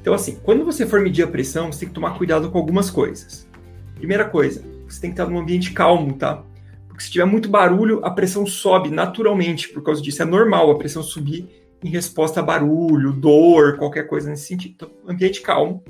Então, 0.00 0.14
assim, 0.14 0.38
quando 0.42 0.64
você 0.64 0.86
for 0.86 1.00
medir 1.00 1.24
a 1.24 1.26
pressão, 1.26 1.72
você 1.72 1.80
tem 1.80 1.88
que 1.88 1.94
tomar 1.94 2.16
cuidado 2.16 2.50
com 2.50 2.58
algumas 2.58 2.90
coisas. 2.90 3.48
Primeira 3.96 4.24
coisa, 4.24 4.62
você 4.86 5.00
tem 5.00 5.10
que 5.10 5.20
estar 5.20 5.28
num 5.28 5.38
ambiente 5.38 5.72
calmo, 5.72 6.12
tá? 6.12 6.44
Porque 6.86 7.02
se 7.02 7.10
tiver 7.10 7.24
muito 7.24 7.48
barulho, 7.48 8.04
a 8.04 8.10
pressão 8.10 8.46
sobe 8.46 8.90
naturalmente 8.90 9.68
por 9.68 9.82
causa 9.82 10.00
disso. 10.00 10.22
É 10.22 10.24
normal 10.24 10.70
a 10.70 10.78
pressão 10.78 11.02
subir 11.02 11.48
em 11.82 11.88
resposta 11.88 12.40
a 12.40 12.42
barulho, 12.42 13.12
dor, 13.12 13.76
qualquer 13.78 14.06
coisa 14.06 14.30
nesse 14.30 14.46
sentido. 14.46 14.74
Então, 14.76 14.90
ambiente 15.08 15.40
calmo. 15.40 15.82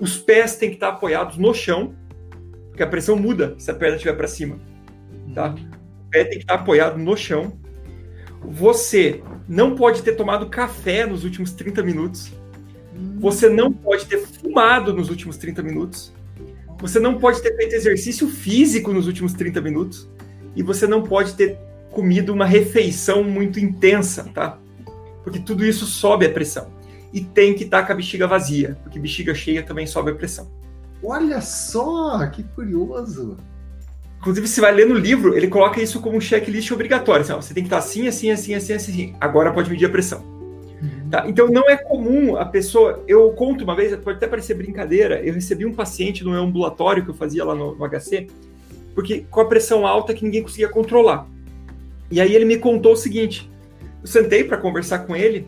Os 0.00 0.18
pés 0.18 0.56
têm 0.56 0.70
que 0.70 0.76
estar 0.76 0.88
apoiados 0.88 1.36
no 1.36 1.54
chão, 1.54 1.94
porque 2.68 2.82
a 2.82 2.86
pressão 2.86 3.16
muda 3.16 3.54
se 3.58 3.70
a 3.70 3.74
perna 3.74 3.96
estiver 3.96 4.16
para 4.16 4.26
cima. 4.26 4.58
Tá? 5.34 5.54
O 6.06 6.10
pé 6.10 6.24
tem 6.24 6.38
que 6.38 6.44
estar 6.44 6.54
apoiado 6.54 6.98
no 6.98 7.16
chão. 7.16 7.58
Você 8.42 9.22
não 9.48 9.74
pode 9.74 10.02
ter 10.02 10.12
tomado 10.12 10.48
café 10.48 11.06
nos 11.06 11.24
últimos 11.24 11.52
30 11.52 11.82
minutos. 11.82 12.32
Você 13.18 13.48
não 13.48 13.72
pode 13.72 14.06
ter 14.06 14.18
fumado 14.18 14.92
nos 14.94 15.10
últimos 15.10 15.36
30 15.36 15.62
minutos. 15.62 16.12
Você 16.80 17.00
não 17.00 17.18
pode 17.18 17.42
ter 17.42 17.56
feito 17.56 17.74
exercício 17.74 18.28
físico 18.28 18.92
nos 18.92 19.06
últimos 19.06 19.32
30 19.32 19.60
minutos. 19.60 20.08
E 20.54 20.62
você 20.62 20.86
não 20.86 21.02
pode 21.02 21.34
ter 21.34 21.58
comido 21.90 22.32
uma 22.32 22.44
refeição 22.44 23.24
muito 23.24 23.58
intensa, 23.58 24.24
tá? 24.34 24.58
Porque 25.22 25.38
tudo 25.38 25.64
isso 25.64 25.86
sobe 25.86 26.26
a 26.26 26.30
pressão. 26.30 26.70
E 27.12 27.20
tem 27.20 27.54
que 27.54 27.64
estar 27.64 27.84
com 27.84 27.92
a 27.92 27.94
bexiga 27.94 28.26
vazia, 28.26 28.76
porque 28.82 28.98
bexiga 28.98 29.34
cheia 29.34 29.62
também 29.62 29.86
sobe 29.86 30.10
a 30.10 30.14
pressão. 30.14 30.50
Olha 31.02 31.40
só, 31.40 32.26
que 32.26 32.42
curioso. 32.42 33.36
Inclusive, 34.24 34.48
você 34.48 34.58
vai 34.58 34.72
ler 34.72 34.86
no 34.86 34.94
livro, 34.94 35.36
ele 35.36 35.48
coloca 35.48 35.82
isso 35.82 36.00
como 36.00 36.16
um 36.16 36.20
checklist 36.20 36.70
obrigatório. 36.70 37.20
Assim, 37.20 37.32
ó, 37.34 37.42
você 37.42 37.52
tem 37.52 37.62
que 37.62 37.66
estar 37.66 37.76
assim, 37.76 38.08
assim, 38.08 38.30
assim, 38.30 38.54
assim, 38.54 38.72
assim. 38.72 39.14
Agora 39.20 39.52
pode 39.52 39.68
medir 39.68 39.84
a 39.84 39.90
pressão. 39.90 40.24
Uhum. 40.80 41.10
Tá? 41.10 41.24
Então, 41.28 41.48
não 41.48 41.68
é 41.68 41.76
comum 41.76 42.34
a 42.34 42.46
pessoa. 42.46 43.04
Eu 43.06 43.30
conto 43.32 43.64
uma 43.64 43.76
vez, 43.76 43.94
pode 43.96 44.16
até 44.16 44.26
parecer 44.26 44.54
brincadeira, 44.54 45.20
eu 45.22 45.34
recebi 45.34 45.66
um 45.66 45.74
paciente 45.74 46.24
no 46.24 46.30
meu 46.30 46.40
ambulatório 46.40 47.04
que 47.04 47.10
eu 47.10 47.14
fazia 47.14 47.44
lá 47.44 47.54
no, 47.54 47.74
no 47.74 47.86
HC, 47.86 48.28
porque 48.94 49.26
com 49.30 49.42
a 49.42 49.44
pressão 49.44 49.86
alta 49.86 50.14
que 50.14 50.24
ninguém 50.24 50.42
conseguia 50.42 50.70
controlar. 50.70 51.26
E 52.10 52.18
aí 52.18 52.34
ele 52.34 52.46
me 52.46 52.56
contou 52.56 52.94
o 52.94 52.96
seguinte: 52.96 53.50
eu 54.00 54.06
sentei 54.06 54.42
para 54.42 54.56
conversar 54.56 55.00
com 55.00 55.14
ele, 55.14 55.46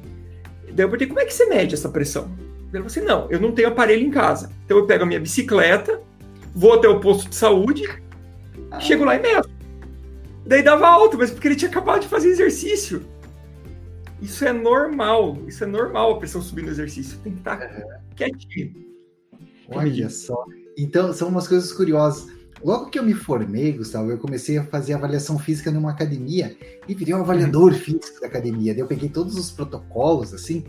daí 0.65 0.85
eu 0.85 0.91
perguntei 0.91 1.07
como 1.07 1.21
é 1.21 1.25
que 1.25 1.33
você 1.33 1.47
mede 1.47 1.73
essa 1.73 1.89
pressão? 1.89 2.31
Ele 2.65 2.73
falou 2.73 2.87
assim: 2.89 3.01
não, 3.01 3.27
eu 3.31 3.41
não 3.41 3.53
tenho 3.53 3.69
aparelho 3.69 4.07
em 4.07 4.11
casa. 4.11 4.51
Então 4.67 4.77
eu 4.77 4.85
pego 4.85 5.05
a 5.05 5.07
minha 5.07 5.21
bicicleta, 5.21 5.99
vou 6.55 6.75
até 6.75 6.87
o 6.87 7.01
posto 7.01 7.31
de 7.31 7.37
saúde 7.37 8.05
Chego 8.81 9.05
lá 9.05 9.17
e 9.17 9.21
meço. 9.21 9.51
Daí 10.47 10.63
dava 10.63 10.87
alto, 10.87 11.19
mas 11.19 11.31
porque 11.31 11.49
ele 11.49 11.57
tinha 11.57 11.71
acabado 11.71 12.03
de 12.03 12.09
fazer 12.09 12.29
exercício. 12.29 13.03
Isso 14.21 14.45
é 14.45 14.53
normal. 14.53 15.37
Isso 15.47 15.65
é 15.65 15.67
normal 15.67 16.13
a 16.13 16.19
pressão 16.19 16.41
subir 16.41 16.63
no 16.63 16.71
exercício. 16.71 17.19
Tem 17.19 17.33
que 17.33 17.39
estar 17.39 17.61
uhum. 17.61 18.15
quietinho. 18.15 18.87
Olha 19.69 20.09
só. 20.09 20.45
Então, 20.79 21.13
são 21.13 21.29
umas 21.29 21.49
coisas 21.49 21.73
curiosas. 21.73 22.29
Logo 22.65 22.87
que 22.91 22.99
eu 22.99 23.03
me 23.03 23.13
formei, 23.13 23.73
Gustavo, 23.73 24.11
eu 24.11 24.19
comecei 24.19 24.57
a 24.57 24.65
fazer 24.65 24.95
avaliação 24.95 25.39
física 25.39 25.71
numa 25.71 25.91
academia 25.91 26.57
e 26.89 26.95
virei 26.95 27.15
um 27.15 27.21
avaliador 27.21 27.73
uhum. 27.73 27.79
físico 27.79 28.21
da 28.21 28.29
academia. 28.29 28.73
Daí 28.73 28.83
eu 28.83 28.87
peguei 28.87 29.09
todos 29.09 29.37
os 29.37 29.51
protocolos, 29.51 30.33
assim, 30.33 30.65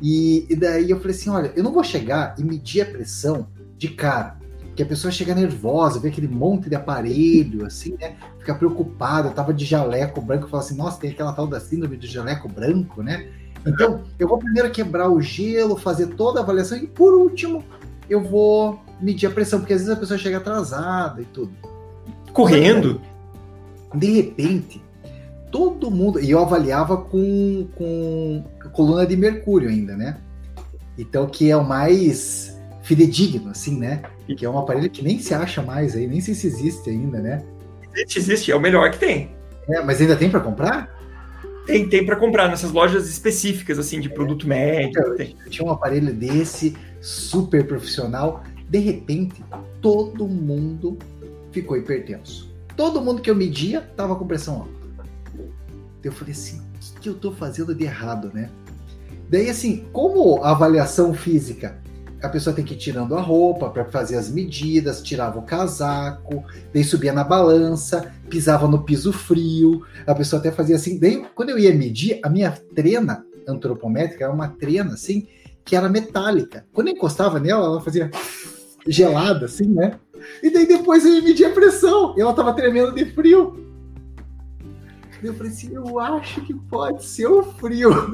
e, 0.00 0.46
e 0.48 0.56
daí 0.56 0.90
eu 0.90 0.98
falei 0.98 1.16
assim: 1.16 1.30
olha, 1.30 1.52
eu 1.56 1.64
não 1.64 1.72
vou 1.72 1.82
chegar 1.82 2.34
e 2.38 2.44
medir 2.44 2.82
a 2.82 2.86
pressão 2.86 3.48
de 3.76 3.88
cara 3.88 4.41
que 4.74 4.82
a 4.82 4.86
pessoa 4.86 5.10
chega 5.10 5.34
nervosa, 5.34 6.00
vê 6.00 6.08
aquele 6.08 6.28
monte 6.28 6.68
de 6.68 6.74
aparelho, 6.74 7.66
assim, 7.66 7.94
né? 8.00 8.16
Fica 8.38 8.54
preocupada, 8.54 9.30
tava 9.30 9.52
de 9.52 9.64
jaleco 9.64 10.20
branco, 10.20 10.48
fala 10.48 10.62
assim, 10.62 10.76
nossa, 10.76 10.98
tem 10.98 11.10
aquela 11.10 11.32
tal 11.32 11.46
da 11.46 11.60
síndrome 11.60 11.96
do 11.96 12.06
jaleco 12.06 12.48
branco, 12.48 13.02
né? 13.02 13.28
Então, 13.66 14.02
eu 14.18 14.26
vou 14.26 14.38
primeiro 14.38 14.70
quebrar 14.70 15.10
o 15.10 15.20
gelo, 15.20 15.76
fazer 15.76 16.08
toda 16.08 16.40
a 16.40 16.42
avaliação 16.42 16.78
e, 16.78 16.86
por 16.86 17.14
último, 17.14 17.62
eu 18.08 18.22
vou 18.22 18.80
medir 19.00 19.26
a 19.26 19.30
pressão, 19.30 19.60
porque 19.60 19.72
às 19.72 19.80
vezes 19.80 19.94
a 19.94 19.98
pessoa 19.98 20.18
chega 20.18 20.38
atrasada 20.38 21.22
e 21.22 21.24
tudo. 21.26 21.52
Correndo? 22.32 23.00
De 23.94 24.10
repente, 24.10 24.82
todo 25.50 25.90
mundo. 25.90 26.18
E 26.18 26.30
eu 26.30 26.40
avaliava 26.40 26.96
com, 26.96 27.68
com 27.76 28.42
coluna 28.72 29.06
de 29.06 29.16
mercúrio 29.16 29.68
ainda, 29.68 29.96
né? 29.96 30.18
Então, 30.98 31.26
que 31.26 31.50
é 31.50 31.56
o 31.56 31.64
mais 31.64 32.51
fidedigno, 32.82 33.50
assim, 33.50 33.78
né? 33.78 34.02
Que 34.26 34.44
é 34.44 34.50
um 34.50 34.58
aparelho 34.58 34.90
que 34.90 35.02
nem 35.02 35.18
se 35.18 35.34
acha 35.34 35.62
mais 35.62 35.94
aí, 35.94 36.06
nem 36.06 36.20
sei 36.20 36.34
se 36.34 36.46
existe 36.46 36.90
ainda, 36.90 37.20
né? 37.20 37.42
Existe, 37.94 38.18
existe, 38.18 38.52
é 38.52 38.56
o 38.56 38.60
melhor 38.60 38.90
que 38.90 38.98
tem. 38.98 39.30
É, 39.68 39.82
mas 39.82 40.00
ainda 40.00 40.16
tem 40.16 40.30
para 40.30 40.40
comprar? 40.40 40.90
Tem, 41.66 41.88
tem 41.88 42.04
para 42.04 42.16
comprar 42.16 42.48
nessas 42.48 42.72
lojas 42.72 43.08
específicas, 43.08 43.78
assim, 43.78 44.00
de 44.00 44.08
produto 44.08 44.46
é, 44.46 44.48
médico. 44.48 45.00
Eu, 45.00 45.16
eu 45.16 45.50
tinha 45.50 45.66
um 45.66 45.70
aparelho 45.70 46.12
desse, 46.12 46.76
super 47.00 47.66
profissional. 47.66 48.42
De 48.68 48.78
repente, 48.78 49.44
todo 49.80 50.26
mundo 50.26 50.98
ficou 51.52 51.76
hipertenso. 51.76 52.52
Todo 52.76 53.00
mundo 53.00 53.22
que 53.22 53.30
eu 53.30 53.36
media 53.36 53.80
tava 53.96 54.16
com 54.16 54.26
pressão 54.26 54.62
alta. 54.62 54.82
Eu 56.02 56.10
falei 56.10 56.32
assim, 56.32 56.60
o 56.96 57.00
que 57.00 57.08
eu 57.08 57.14
tô 57.14 57.30
fazendo 57.30 57.74
de 57.74 57.84
errado, 57.84 58.30
né? 58.34 58.50
Daí, 59.28 59.48
assim, 59.48 59.84
como 59.92 60.42
a 60.42 60.50
avaliação 60.50 61.14
física 61.14 61.80
a 62.22 62.28
pessoa 62.28 62.54
tem 62.54 62.64
que 62.64 62.74
ir 62.74 62.78
tirando 62.78 63.16
a 63.16 63.20
roupa 63.20 63.68
para 63.68 63.84
fazer 63.84 64.16
as 64.16 64.30
medidas, 64.30 65.02
tirava 65.02 65.38
o 65.38 65.42
casaco, 65.42 66.44
daí 66.72 66.84
subia 66.84 67.12
na 67.12 67.24
balança, 67.24 68.12
pisava 68.30 68.68
no 68.68 68.84
piso 68.84 69.12
frio, 69.12 69.84
a 70.06 70.14
pessoa 70.14 70.38
até 70.38 70.52
fazia 70.52 70.76
assim. 70.76 70.98
Daí, 70.98 71.26
quando 71.34 71.50
eu 71.50 71.58
ia 71.58 71.74
medir, 71.74 72.20
a 72.22 72.30
minha 72.30 72.52
trena 72.74 73.26
antropométrica 73.46 74.24
era 74.24 74.32
uma 74.32 74.48
trena 74.48 74.94
assim, 74.94 75.26
que 75.64 75.74
era 75.74 75.88
metálica. 75.88 76.64
Quando 76.72 76.88
eu 76.88 76.94
encostava 76.94 77.40
nela, 77.40 77.66
ela 77.66 77.80
fazia 77.80 78.10
gelada, 78.86 79.46
assim, 79.46 79.66
né? 79.66 79.98
E 80.42 80.50
daí 80.50 80.66
depois 80.66 81.04
eu 81.04 81.14
ia 81.14 81.22
medir 81.22 81.46
a 81.46 81.50
pressão, 81.50 82.14
e 82.16 82.20
ela 82.20 82.32
tava 82.32 82.54
tremendo 82.54 82.94
de 82.94 83.04
frio. 83.06 83.68
Eu 85.20 85.34
falei 85.34 85.52
assim, 85.52 85.74
eu 85.74 85.98
acho 85.98 86.40
que 86.42 86.54
pode 86.54 87.04
ser 87.04 87.26
o 87.26 87.42
frio. 87.42 87.90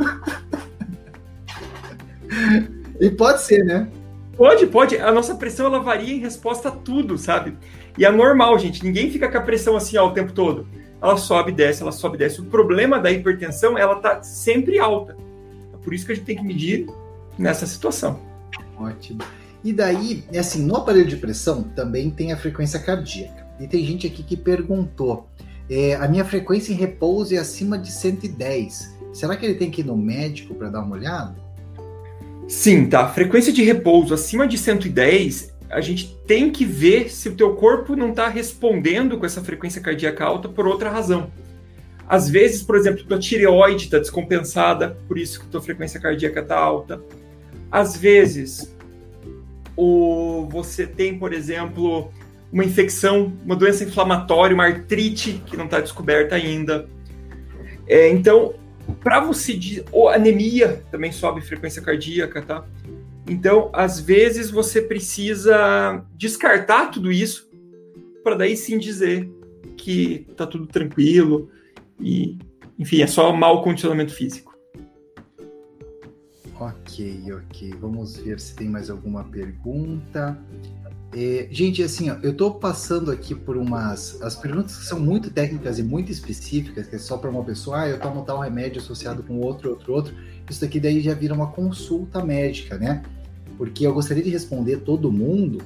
e 3.00 3.10
pode 3.10 3.42
ser, 3.42 3.64
né? 3.64 3.90
Pode, 4.38 4.68
pode. 4.68 4.96
A 4.96 5.10
nossa 5.10 5.34
pressão 5.34 5.66
ela 5.66 5.80
varia 5.80 6.14
em 6.14 6.20
resposta 6.20 6.68
a 6.68 6.72
tudo, 6.72 7.18
sabe? 7.18 7.58
E 7.98 8.04
é 8.04 8.10
normal, 8.10 8.56
gente. 8.56 8.84
Ninguém 8.84 9.10
fica 9.10 9.28
com 9.28 9.36
a 9.36 9.40
pressão 9.40 9.76
assim 9.76 9.98
ó, 9.98 10.06
o 10.06 10.12
tempo 10.12 10.32
todo. 10.32 10.64
Ela 11.02 11.16
sobe, 11.16 11.50
desce, 11.50 11.82
ela 11.82 11.90
sobe, 11.90 12.16
desce. 12.16 12.40
O 12.40 12.44
problema 12.44 13.00
da 13.00 13.10
hipertensão, 13.10 13.76
ela 13.76 13.96
tá 13.96 14.22
sempre 14.22 14.78
alta. 14.78 15.16
É 15.74 15.76
por 15.82 15.92
isso 15.92 16.06
que 16.06 16.12
a 16.12 16.14
gente 16.14 16.24
tem 16.24 16.36
que 16.36 16.44
medir 16.44 16.86
nessa 17.36 17.66
situação. 17.66 18.20
Ótimo. 18.78 19.22
E 19.64 19.72
daí, 19.72 20.22
assim, 20.38 20.64
no 20.64 20.76
aparelho 20.76 21.08
de 21.08 21.16
pressão 21.16 21.64
também 21.64 22.08
tem 22.08 22.32
a 22.32 22.36
frequência 22.36 22.78
cardíaca. 22.78 23.44
E 23.58 23.66
tem 23.66 23.84
gente 23.84 24.06
aqui 24.06 24.22
que 24.22 24.36
perguntou: 24.36 25.26
é, 25.68 25.96
a 25.96 26.06
minha 26.06 26.24
frequência 26.24 26.72
em 26.72 26.76
repouso 26.76 27.34
é 27.34 27.38
acima 27.38 27.76
de 27.76 27.90
110. 27.90 28.96
Será 29.12 29.36
que 29.36 29.44
ele 29.44 29.56
tem 29.56 29.68
que 29.68 29.80
ir 29.80 29.84
no 29.84 29.96
médico 29.96 30.54
para 30.54 30.70
dar 30.70 30.80
uma 30.80 30.94
olhada? 30.94 31.47
Sim, 32.48 32.86
tá. 32.86 33.06
Frequência 33.06 33.52
de 33.52 33.62
repouso 33.62 34.14
acima 34.14 34.48
de 34.48 34.56
110, 34.56 35.54
a 35.68 35.82
gente 35.82 36.16
tem 36.26 36.50
que 36.50 36.64
ver 36.64 37.10
se 37.10 37.28
o 37.28 37.34
teu 37.34 37.54
corpo 37.54 37.94
não 37.94 38.08
está 38.08 38.26
respondendo 38.26 39.18
com 39.18 39.26
essa 39.26 39.44
frequência 39.44 39.82
cardíaca 39.82 40.24
alta 40.24 40.48
por 40.48 40.66
outra 40.66 40.88
razão. 40.88 41.30
Às 42.08 42.30
vezes, 42.30 42.62
por 42.62 42.74
exemplo, 42.74 43.04
tua 43.04 43.18
tireoide 43.18 43.84
está 43.84 43.98
descompensada, 43.98 44.96
por 45.06 45.18
isso 45.18 45.40
que 45.40 45.46
tua 45.46 45.60
frequência 45.60 46.00
cardíaca 46.00 46.40
está 46.40 46.58
alta. 46.58 47.02
Às 47.70 47.94
vezes, 47.98 48.74
o, 49.76 50.48
você 50.50 50.86
tem, 50.86 51.18
por 51.18 51.34
exemplo, 51.34 52.10
uma 52.50 52.64
infecção, 52.64 53.30
uma 53.44 53.54
doença 53.54 53.84
inflamatória, 53.84 54.54
uma 54.54 54.64
artrite 54.64 55.42
que 55.44 55.54
não 55.54 55.66
está 55.66 55.80
descoberta 55.80 56.34
ainda. 56.34 56.88
É, 57.86 58.08
então, 58.08 58.54
para 59.02 59.20
você 59.20 59.84
ou 59.92 60.08
anemia 60.08 60.82
também 60.90 61.12
sobe 61.12 61.40
frequência 61.40 61.82
cardíaca, 61.82 62.42
tá? 62.42 62.64
Então, 63.28 63.70
às 63.74 64.00
vezes 64.00 64.50
você 64.50 64.80
precisa 64.80 66.04
descartar 66.16 66.90
tudo 66.90 67.12
isso 67.12 67.48
para 68.24 68.36
daí 68.36 68.56
sim 68.56 68.78
dizer 68.78 69.30
que 69.76 70.26
tá 70.36 70.46
tudo 70.46 70.66
tranquilo 70.66 71.50
e, 72.00 72.38
enfim, 72.78 73.02
é 73.02 73.06
só 73.06 73.32
mau 73.32 73.62
condicionamento 73.62 74.12
físico. 74.12 74.56
Ok, 76.58 77.32
ok. 77.32 77.70
Vamos 77.80 78.16
ver 78.16 78.40
se 78.40 78.54
tem 78.54 78.68
mais 78.68 78.90
alguma 78.90 79.24
pergunta. 79.24 80.36
É, 81.12 81.48
gente, 81.50 81.82
assim, 81.82 82.10
ó, 82.10 82.16
eu 82.22 82.32
estou 82.32 82.54
passando 82.54 83.10
aqui 83.10 83.34
por 83.34 83.56
umas. 83.56 84.20
As 84.20 84.36
perguntas 84.36 84.76
que 84.76 84.84
são 84.84 85.00
muito 85.00 85.30
técnicas 85.30 85.78
e 85.78 85.82
muito 85.82 86.12
específicas, 86.12 86.86
que 86.86 86.96
é 86.96 86.98
só 86.98 87.16
para 87.16 87.30
uma 87.30 87.42
pessoa, 87.42 87.80
ah, 87.80 87.88
eu 87.88 87.98
tomo 87.98 88.22
tal 88.22 88.40
remédio 88.40 88.80
associado 88.80 89.22
com 89.22 89.40
outro, 89.40 89.70
outro, 89.70 89.92
outro. 89.94 90.14
Isso 90.48 90.60
daqui 90.60 90.78
daí 90.78 91.00
já 91.00 91.14
vira 91.14 91.32
uma 91.32 91.46
consulta 91.48 92.22
médica, 92.22 92.76
né? 92.76 93.02
Porque 93.56 93.86
eu 93.86 93.94
gostaria 93.94 94.22
de 94.22 94.30
responder 94.30 94.78
todo 94.78 95.10
mundo, 95.10 95.62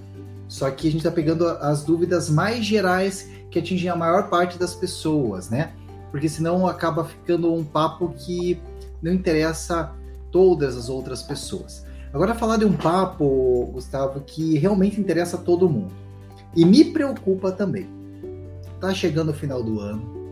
só 0.48 0.70
que 0.70 0.86
a 0.86 0.90
gente 0.90 1.00
está 1.00 1.10
pegando 1.10 1.46
as 1.46 1.82
dúvidas 1.82 2.30
mais 2.30 2.64
gerais 2.64 3.28
que 3.50 3.58
atingem 3.58 3.90
a 3.90 3.96
maior 3.96 4.28
parte 4.30 4.58
das 4.58 4.74
pessoas, 4.74 5.50
né? 5.50 5.72
Porque 6.10 6.28
senão 6.28 6.66
acaba 6.66 7.04
ficando 7.04 7.52
um 7.52 7.64
papo 7.64 8.14
que 8.16 8.60
não 9.02 9.12
interessa 9.12 9.92
todas 10.30 10.76
as 10.76 10.88
outras 10.88 11.22
pessoas. 11.22 11.84
Agora 12.12 12.34
falar 12.34 12.58
de 12.58 12.64
um 12.64 12.72
papo, 12.72 13.70
Gustavo, 13.72 14.20
que 14.20 14.58
realmente 14.58 15.00
interessa 15.00 15.36
a 15.36 15.40
todo 15.40 15.68
mundo. 15.68 15.92
E 16.54 16.64
me 16.64 16.84
preocupa 16.84 17.50
também. 17.50 17.88
Tá 18.80 18.92
chegando 18.92 19.30
o 19.30 19.34
final 19.34 19.62
do 19.62 19.80
ano, 19.80 20.22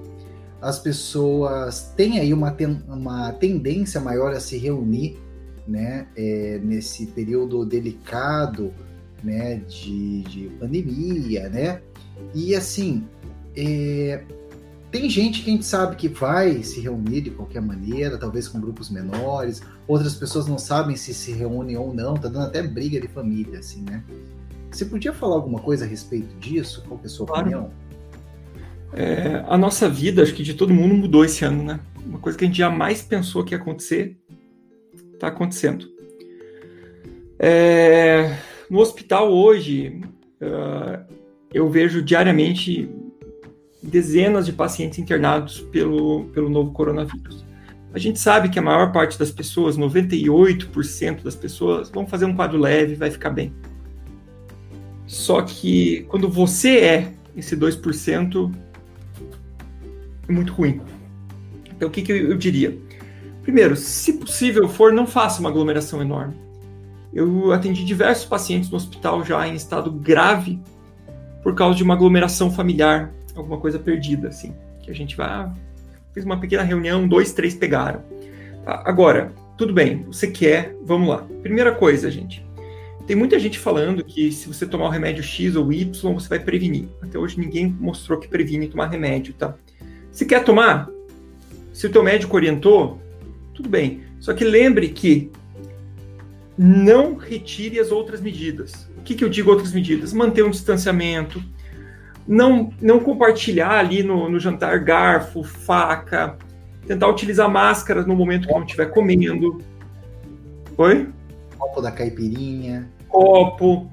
as 0.60 0.78
pessoas 0.78 1.92
têm 1.96 2.18
aí 2.18 2.34
uma, 2.34 2.50
ten, 2.50 2.82
uma 2.86 3.32
tendência 3.32 4.00
maior 4.00 4.32
a 4.32 4.40
se 4.40 4.58
reunir, 4.58 5.18
né, 5.66 6.06
é, 6.16 6.60
nesse 6.62 7.06
período 7.06 7.64
delicado, 7.64 8.72
né, 9.22 9.56
de, 9.68 10.22
de 10.22 10.48
pandemia, 10.58 11.48
né, 11.48 11.80
e 12.34 12.54
assim, 12.54 13.06
é, 13.56 14.22
tem 14.90 15.08
gente 15.08 15.42
que 15.42 15.50
a 15.50 15.52
gente 15.52 15.64
sabe 15.64 15.96
que 15.96 16.08
vai 16.08 16.62
se 16.62 16.80
reunir 16.80 17.22
de 17.22 17.30
qualquer 17.30 17.62
maneira, 17.62 18.18
talvez 18.18 18.48
com 18.48 18.60
grupos 18.60 18.90
menores, 18.90 19.62
outras 19.90 20.14
pessoas 20.14 20.46
não 20.46 20.58
sabem 20.58 20.94
se 20.94 21.12
se 21.12 21.32
reúnem 21.32 21.76
ou 21.76 21.92
não, 21.92 22.14
tá 22.14 22.28
dando 22.28 22.46
até 22.46 22.62
briga 22.62 23.00
de 23.00 23.08
família, 23.08 23.58
assim, 23.58 23.82
né? 23.82 24.04
Você 24.70 24.84
podia 24.84 25.12
falar 25.12 25.34
alguma 25.34 25.58
coisa 25.58 25.84
a 25.84 25.88
respeito 25.88 26.32
disso? 26.38 26.84
Qual 26.86 27.00
é 27.02 27.06
a 27.06 27.08
sua 27.08 27.26
claro. 27.26 27.42
opinião? 27.42 27.70
É, 28.92 29.44
a 29.48 29.58
nossa 29.58 29.88
vida, 29.88 30.22
acho 30.22 30.34
que 30.34 30.44
de 30.44 30.54
todo 30.54 30.72
mundo, 30.72 30.94
mudou 30.94 31.24
esse 31.24 31.44
ano, 31.44 31.64
né? 31.64 31.80
Uma 32.06 32.18
coisa 32.18 32.38
que 32.38 32.44
a 32.44 32.46
gente 32.46 32.58
jamais 32.58 33.02
pensou 33.02 33.44
que 33.44 33.52
ia 33.52 33.58
acontecer, 33.58 34.16
está 35.12 35.26
acontecendo. 35.26 35.88
É, 37.38 38.36
no 38.70 38.78
hospital 38.78 39.32
hoje, 39.32 40.00
uh, 40.40 41.14
eu 41.52 41.68
vejo 41.68 42.02
diariamente 42.02 42.88
dezenas 43.82 44.46
de 44.46 44.52
pacientes 44.52 44.98
internados 44.98 45.60
pelo, 45.60 46.26
pelo 46.26 46.48
novo 46.48 46.70
coronavírus. 46.72 47.44
A 47.92 47.98
gente 47.98 48.18
sabe 48.18 48.48
que 48.48 48.58
a 48.58 48.62
maior 48.62 48.92
parte 48.92 49.18
das 49.18 49.30
pessoas, 49.30 49.76
98% 49.76 51.22
das 51.22 51.34
pessoas, 51.34 51.90
vão 51.90 52.06
fazer 52.06 52.24
um 52.24 52.34
quadro 52.34 52.58
leve, 52.58 52.94
vai 52.94 53.10
ficar 53.10 53.30
bem. 53.30 53.52
Só 55.06 55.42
que 55.42 56.02
quando 56.08 56.28
você 56.28 56.78
é 56.78 57.12
esse 57.36 57.56
2%, 57.56 58.54
é 60.28 60.32
muito 60.32 60.52
ruim. 60.52 60.80
Então, 61.74 61.88
o 61.88 61.90
que, 61.90 62.02
que 62.02 62.12
eu, 62.12 62.30
eu 62.30 62.36
diria? 62.36 62.78
Primeiro, 63.42 63.74
se 63.74 64.12
possível 64.12 64.68
for, 64.68 64.92
não 64.92 65.06
faça 65.06 65.40
uma 65.40 65.50
aglomeração 65.50 66.00
enorme. 66.00 66.34
Eu 67.12 67.52
atendi 67.52 67.84
diversos 67.84 68.24
pacientes 68.24 68.70
no 68.70 68.76
hospital 68.76 69.24
já 69.24 69.48
em 69.48 69.54
estado 69.54 69.90
grave 69.90 70.60
por 71.42 71.54
causa 71.54 71.76
de 71.76 71.82
uma 71.82 71.94
aglomeração 71.94 72.50
familiar, 72.52 73.12
alguma 73.34 73.58
coisa 73.58 73.78
perdida, 73.78 74.28
assim. 74.28 74.54
Que 74.80 74.90
a 74.90 74.94
gente 74.94 75.16
vai. 75.16 75.50
Fez 76.12 76.26
uma 76.26 76.40
pequena 76.40 76.62
reunião, 76.62 77.06
dois, 77.06 77.32
três 77.32 77.54
pegaram. 77.54 78.02
Tá, 78.64 78.82
agora, 78.84 79.32
tudo 79.56 79.72
bem, 79.72 80.04
você 80.04 80.26
quer, 80.26 80.74
vamos 80.82 81.08
lá. 81.08 81.26
Primeira 81.42 81.72
coisa, 81.72 82.10
gente. 82.10 82.44
Tem 83.06 83.16
muita 83.16 83.38
gente 83.38 83.58
falando 83.58 84.04
que 84.04 84.30
se 84.30 84.46
você 84.46 84.66
tomar 84.66 84.86
o 84.86 84.90
remédio 84.90 85.22
X 85.22 85.56
ou 85.56 85.72
Y, 85.72 86.14
você 86.14 86.28
vai 86.28 86.38
prevenir. 86.38 86.88
Até 87.02 87.18
hoje 87.18 87.38
ninguém 87.38 87.66
mostrou 87.80 88.18
que 88.18 88.28
previne 88.28 88.68
tomar 88.68 88.86
remédio, 88.86 89.34
tá? 89.34 89.54
Se 90.12 90.24
quer 90.24 90.44
tomar, 90.44 90.88
se 91.72 91.86
o 91.86 91.90
teu 91.90 92.02
médico 92.02 92.36
orientou, 92.36 93.00
tudo 93.54 93.68
bem. 93.68 94.02
Só 94.20 94.32
que 94.32 94.44
lembre 94.44 94.88
que 94.88 95.30
não 96.56 97.16
retire 97.16 97.80
as 97.80 97.90
outras 97.90 98.20
medidas. 98.20 98.88
O 98.98 99.02
que, 99.02 99.14
que 99.14 99.24
eu 99.24 99.28
digo 99.28 99.50
outras 99.50 99.72
medidas? 99.72 100.12
Manter 100.12 100.44
um 100.44 100.50
distanciamento, 100.50 101.42
não, 102.26 102.70
não 102.80 103.00
compartilhar 103.00 103.78
ali 103.78 104.02
no, 104.02 104.28
no 104.28 104.38
jantar 104.38 104.78
garfo, 104.80 105.42
faca, 105.42 106.36
tentar 106.86 107.08
utilizar 107.08 107.50
máscaras 107.50 108.06
no 108.06 108.14
momento 108.14 108.46
que 108.46 108.54
não 108.54 108.64
estiver 108.64 108.86
comendo. 108.86 109.58
Oi? 110.76 111.08
Copo 111.58 111.82
da 111.82 111.90
caipirinha. 111.90 112.88
Copo. 113.08 113.90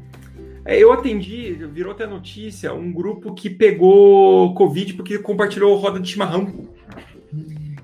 É, 0.64 0.78
eu 0.78 0.92
atendi, 0.92 1.54
virou 1.72 1.94
até 1.94 2.06
notícia, 2.06 2.74
um 2.74 2.92
grupo 2.92 3.34
que 3.34 3.50
pegou 3.50 4.54
Covid 4.54 4.94
porque 4.96 5.18
compartilhou 5.18 5.78
roda 5.78 6.00
de 6.00 6.10
chimarrão. 6.10 6.68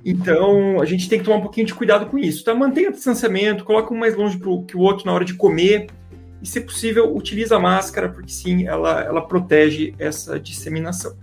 Então, 0.06 0.82
a 0.82 0.86
gente 0.86 1.08
tem 1.08 1.17
que 1.17 1.25
tomar 1.25 1.38
um 1.38 1.41
pouquinho 1.41 1.65
de 1.65 1.73
cuidado 1.73 2.08
com 2.08 2.17
isso, 2.17 2.43
tá? 2.43 2.53
Mantenha 2.53 2.89
o 2.89 2.91
distanciamento, 2.91 3.63
coloca 3.63 3.93
um 3.93 3.97
mais 3.97 4.17
longe 4.17 4.38
pro, 4.38 4.63
que 4.63 4.75
o 4.75 4.82
outro 4.82 5.06
na 5.06 5.13
hora 5.13 5.23
de 5.23 5.34
comer. 5.34 5.88
E, 6.43 6.47
se 6.47 6.60
possível, 6.60 7.15
utiliza 7.15 7.56
a 7.56 7.60
máscara, 7.60 8.10
porque 8.10 8.29
sim, 8.32 8.67
ela, 8.67 9.01
ela 9.01 9.25
protege 9.25 9.95
essa 9.97 10.38
disseminação. 10.38 11.15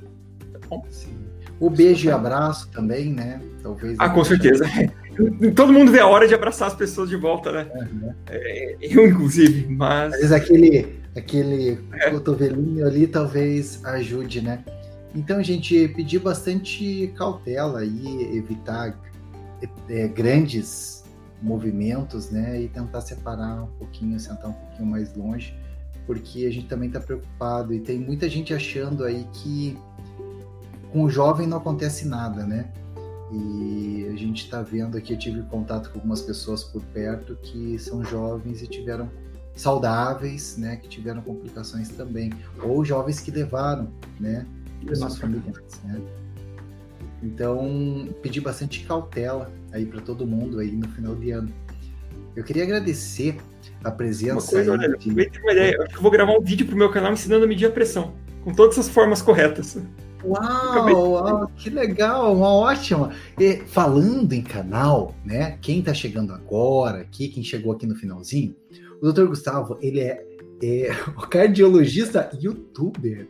Tá 0.51 0.59
bom? 0.67 0.83
Sim. 0.89 1.15
O 1.61 1.69
beijo 1.69 2.09
e 2.09 2.11
abraço 2.11 2.71
também, 2.71 3.13
né? 3.13 3.39
Talvez. 3.63 3.97
Ah, 3.99 4.09
com 4.09 4.25
certeza. 4.25 4.65
Todo 5.55 5.75
mundo 5.75 5.93
vê 5.93 6.01
a 6.01 6.07
hora 6.07 6.27
de 6.27 6.35
abraçar 6.35 6.69
as 6.69 6.75
pessoas 6.75 7.11
de 7.11 7.17
volta, 7.17 7.53
né? 7.53 7.71
Uhum. 7.75 8.15
É, 8.31 8.77
eu, 8.81 9.07
inclusive, 9.07 9.69
mas. 9.69 10.15
Às 10.15 10.21
vezes 10.21 10.33
aquele 10.33 11.01
aquele 11.15 11.79
é. 11.93 12.11
cotovelinho 12.11 12.87
ali 12.87 13.07
talvez 13.07 13.85
ajude, 13.85 14.41
né? 14.41 14.65
Então, 15.15 15.43
gente, 15.43 15.89
pedir 15.89 16.21
bastante 16.21 17.13
cautela 17.17 17.85
e 17.85 18.39
evitar 18.39 18.99
é, 19.89 20.09
grandes 20.09 21.00
movimentos, 21.43 22.31
né? 22.31 22.61
E 22.61 22.69
tentar 22.69 23.01
separar 23.01 23.65
um 23.65 23.71
pouquinho, 23.79 24.19
sentar 24.19 24.51
um 24.51 24.55
pouquinho 24.55 24.87
mais 24.87 25.15
longe, 25.15 25.55
porque 26.07 26.47
a 26.47 26.53
gente 26.53 26.67
também 26.67 26.89
está 26.89 27.01
preocupado 27.01 27.73
e 27.73 27.81
tem 27.81 27.99
muita 27.99 28.29
gente 28.29 28.53
achando 28.53 29.05
aí 29.05 29.27
que 29.33 29.79
com 30.93 31.05
o 31.05 31.11
jovem 31.11 31.47
não 31.47 31.59
acontece 31.59 32.07
nada, 32.07 32.45
né? 32.45 32.71
E 33.33 34.09
a 34.13 34.17
gente 34.17 34.45
está 34.45 34.61
vendo 34.61 34.97
aqui, 34.97 35.13
eu 35.13 35.19
tive 35.19 35.43
contato 35.43 35.91
com 35.91 35.99
algumas 35.99 36.21
pessoas 36.21 36.65
por 36.65 36.83
perto 36.87 37.37
que 37.37 37.79
são 37.79 38.05
jovens 38.05 38.61
e 38.61 38.67
tiveram 38.67 39.09
saudáveis, 39.55 40.57
né, 40.57 40.77
que 40.77 40.89
tiveram 40.89 41.23
complicações 41.23 41.89
também, 41.91 42.33
ou 42.63 42.85
jovens 42.85 43.21
que 43.21 43.31
levaram, 43.31 43.89
né, 44.19 44.47
familiares, 45.17 45.81
né. 45.85 46.01
Então, 47.23 48.09
pedir 48.23 48.41
bastante 48.41 48.85
cautela 48.85 49.53
aí 49.73 49.87
para 49.87 50.01
todo 50.01 50.27
mundo 50.27 50.59
aí 50.59 50.73
no 50.73 50.89
final 50.89 51.15
de 51.15 51.31
ano. 51.31 51.53
Eu 52.37 52.45
queria 52.45 52.63
agradecer 52.63 53.37
a 53.83 53.91
presença. 53.91 54.35
Uma 54.35 54.43
coisa, 54.43 54.73
olha, 54.73 54.97
de... 54.97 55.11
uma 55.11 55.53
ideia. 55.53 55.75
Eu, 55.75 55.87
eu 55.95 56.01
vou 56.01 56.11
gravar 56.11 56.33
um 56.33 56.41
vídeo 56.41 56.67
pro 56.67 56.77
meu 56.77 56.91
canal 56.91 57.13
ensinando 57.13 57.45
a 57.45 57.49
medir 57.49 57.67
a 57.67 57.71
pressão, 57.71 58.15
com 58.45 58.53
todas 58.53 58.79
as 58.79 58.89
formas 58.89 59.21
corretas. 59.21 59.79
Uau, 60.23 61.13
uau, 61.13 61.51
que 61.57 61.71
legal, 61.71 62.35
uma 62.35 62.53
ótima. 62.53 63.11
E, 63.39 63.57
falando 63.67 64.33
em 64.33 64.43
canal, 64.43 65.15
né? 65.25 65.59
Quem 65.63 65.81
está 65.81 65.95
chegando 65.95 66.33
agora 66.33 67.01
aqui, 67.01 67.29
quem 67.29 67.43
chegou 67.43 67.73
aqui 67.73 67.87
no 67.87 67.95
finalzinho, 67.95 68.55
o 69.01 69.13
Dr. 69.13 69.27
Gustavo, 69.27 69.79
ele 69.81 70.01
é, 70.01 70.23
é 70.63 70.91
o 71.17 71.27
cardiologista 71.27 72.31
youtuber. 72.41 73.29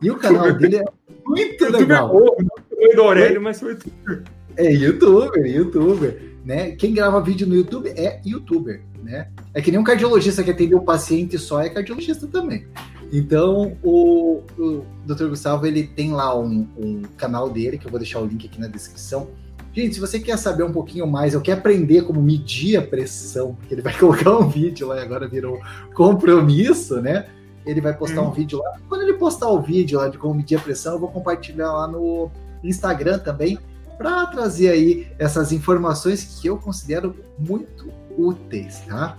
E 0.00 0.10
o 0.10 0.18
canal 0.18 0.52
dele 0.58 0.78
é 0.78 0.84
muito 1.24 1.64
legal. 1.70 2.10
Foi 2.10 2.94
do 2.94 3.02
Aurélio, 3.02 3.40
mas 3.40 3.60
foi 3.60 3.70
youtuber. 3.70 4.24
É 4.56 4.72
youtuber, 4.72 5.46
youtuber. 5.46 6.32
Né? 6.44 6.72
Quem 6.72 6.92
grava 6.92 7.20
vídeo 7.20 7.46
no 7.46 7.54
YouTube 7.54 7.88
é 7.90 8.20
youtuber. 8.24 8.82
Né? 9.02 9.28
É 9.52 9.60
que 9.60 9.70
nem 9.70 9.80
um 9.80 9.84
cardiologista 9.84 10.42
que 10.42 10.50
atende 10.50 10.74
o 10.74 10.78
um 10.78 10.84
paciente 10.84 11.38
só 11.38 11.60
é 11.60 11.68
cardiologista 11.68 12.26
também. 12.26 12.66
Então, 13.12 13.76
o, 13.82 14.42
o 14.58 14.84
Dr. 15.04 15.26
Gustavo 15.26 15.66
ele 15.66 15.84
tem 15.84 16.12
lá 16.12 16.38
um, 16.38 16.66
um 16.78 17.02
canal 17.16 17.50
dele, 17.50 17.78
que 17.78 17.86
eu 17.86 17.90
vou 17.90 18.00
deixar 18.00 18.20
o 18.20 18.26
link 18.26 18.46
aqui 18.46 18.60
na 18.60 18.68
descrição, 18.68 19.28
Gente, 19.74 19.94
se 19.94 20.00
você 20.00 20.20
quer 20.20 20.36
saber 20.36 20.64
um 20.64 20.72
pouquinho 20.72 21.06
mais, 21.06 21.34
ou 21.34 21.40
quer 21.40 21.52
aprender 21.52 22.02
como 22.02 22.20
medir 22.20 22.76
a 22.76 22.82
pressão, 22.82 23.54
porque 23.54 23.74
ele 23.74 23.80
vai 23.80 23.96
colocar 23.96 24.36
um 24.36 24.48
vídeo 24.48 24.86
lá 24.86 24.98
e 24.98 25.00
agora 25.00 25.26
virou 25.26 25.58
compromisso, 25.94 27.00
né? 27.00 27.26
Ele 27.64 27.80
vai 27.80 27.96
postar 27.96 28.20
hum. 28.22 28.28
um 28.28 28.32
vídeo 28.32 28.58
lá. 28.58 28.78
Quando 28.88 29.02
ele 29.02 29.14
postar 29.14 29.48
o 29.48 29.62
vídeo 29.62 29.98
lá 29.98 30.08
de 30.08 30.18
como 30.18 30.34
medir 30.34 30.58
a 30.58 30.60
pressão, 30.60 30.94
eu 30.94 30.98
vou 30.98 31.08
compartilhar 31.08 31.72
lá 31.72 31.88
no 31.88 32.30
Instagram 32.62 33.18
também, 33.18 33.58
para 34.02 34.26
trazer 34.26 34.68
aí 34.68 35.06
essas 35.16 35.52
informações 35.52 36.40
que 36.40 36.48
eu 36.48 36.58
considero 36.58 37.14
muito 37.38 37.88
úteis, 38.18 38.80
tá? 38.80 39.16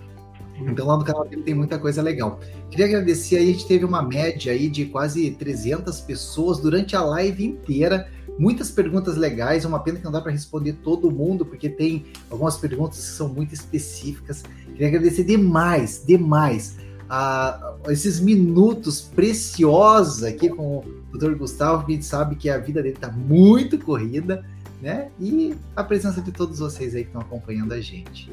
Então 0.60 0.86
lá 0.86 0.98
no 0.98 1.04
canal 1.04 1.26
dele 1.26 1.42
tem 1.42 1.54
muita 1.54 1.80
coisa 1.80 2.02
legal. 2.02 2.40
Queria 2.70 2.86
agradecer 2.86 3.38
aí, 3.38 3.50
a 3.50 3.54
gente 3.54 3.66
teve 3.66 3.86
uma 3.86 4.02
média 4.02 4.52
aí 4.52 4.70
de 4.70 4.86
quase 4.86 5.32
300 5.32 6.02
pessoas 6.02 6.60
durante 6.60 6.96
a 6.96 7.02
live 7.02 7.46
inteira 7.46 8.10
muitas 8.38 8.70
perguntas 8.70 9.16
legais. 9.16 9.66
Uma 9.66 9.80
pena 9.80 10.00
que 10.00 10.04
não 10.04 10.12
dá 10.12 10.22
para 10.22 10.32
responder 10.32 10.74
todo 10.84 11.10
mundo, 11.10 11.46
porque 11.46 11.70
tem 11.70 12.06
algumas 12.30 12.58
perguntas 12.58 12.98
que 12.98 13.12
são 13.16 13.30
muito 13.30 13.54
específicas. 13.54 14.44
Queria 14.74 14.88
agradecer 14.90 15.24
demais, 15.24 16.04
demais 16.06 16.76
a, 17.10 17.76
esses 17.90 18.20
minutos 18.20 19.02
preciosos 19.02 20.24
aqui 20.24 20.50
com 20.50 20.84
o 21.14 21.18
Dr. 21.18 21.36
Gustavo, 21.36 21.86
que 21.86 21.92
a 21.92 21.96
gente 21.96 22.06
sabe 22.06 22.36
que 22.36 22.50
a 22.50 22.58
vida 22.58 22.82
dele 22.82 22.96
está 22.96 23.12
muito 23.12 23.78
corrida, 23.78 24.44
né? 24.84 25.10
E 25.18 25.56
a 25.78 25.84
presença 25.84 26.22
de 26.22 26.34
todos 26.34 26.60
vocês 26.60 26.94
aí 26.94 27.04
que 27.04 27.08
estão 27.08 27.22
acompanhando 27.22 27.72
a 27.72 27.80
gente. 27.80 28.30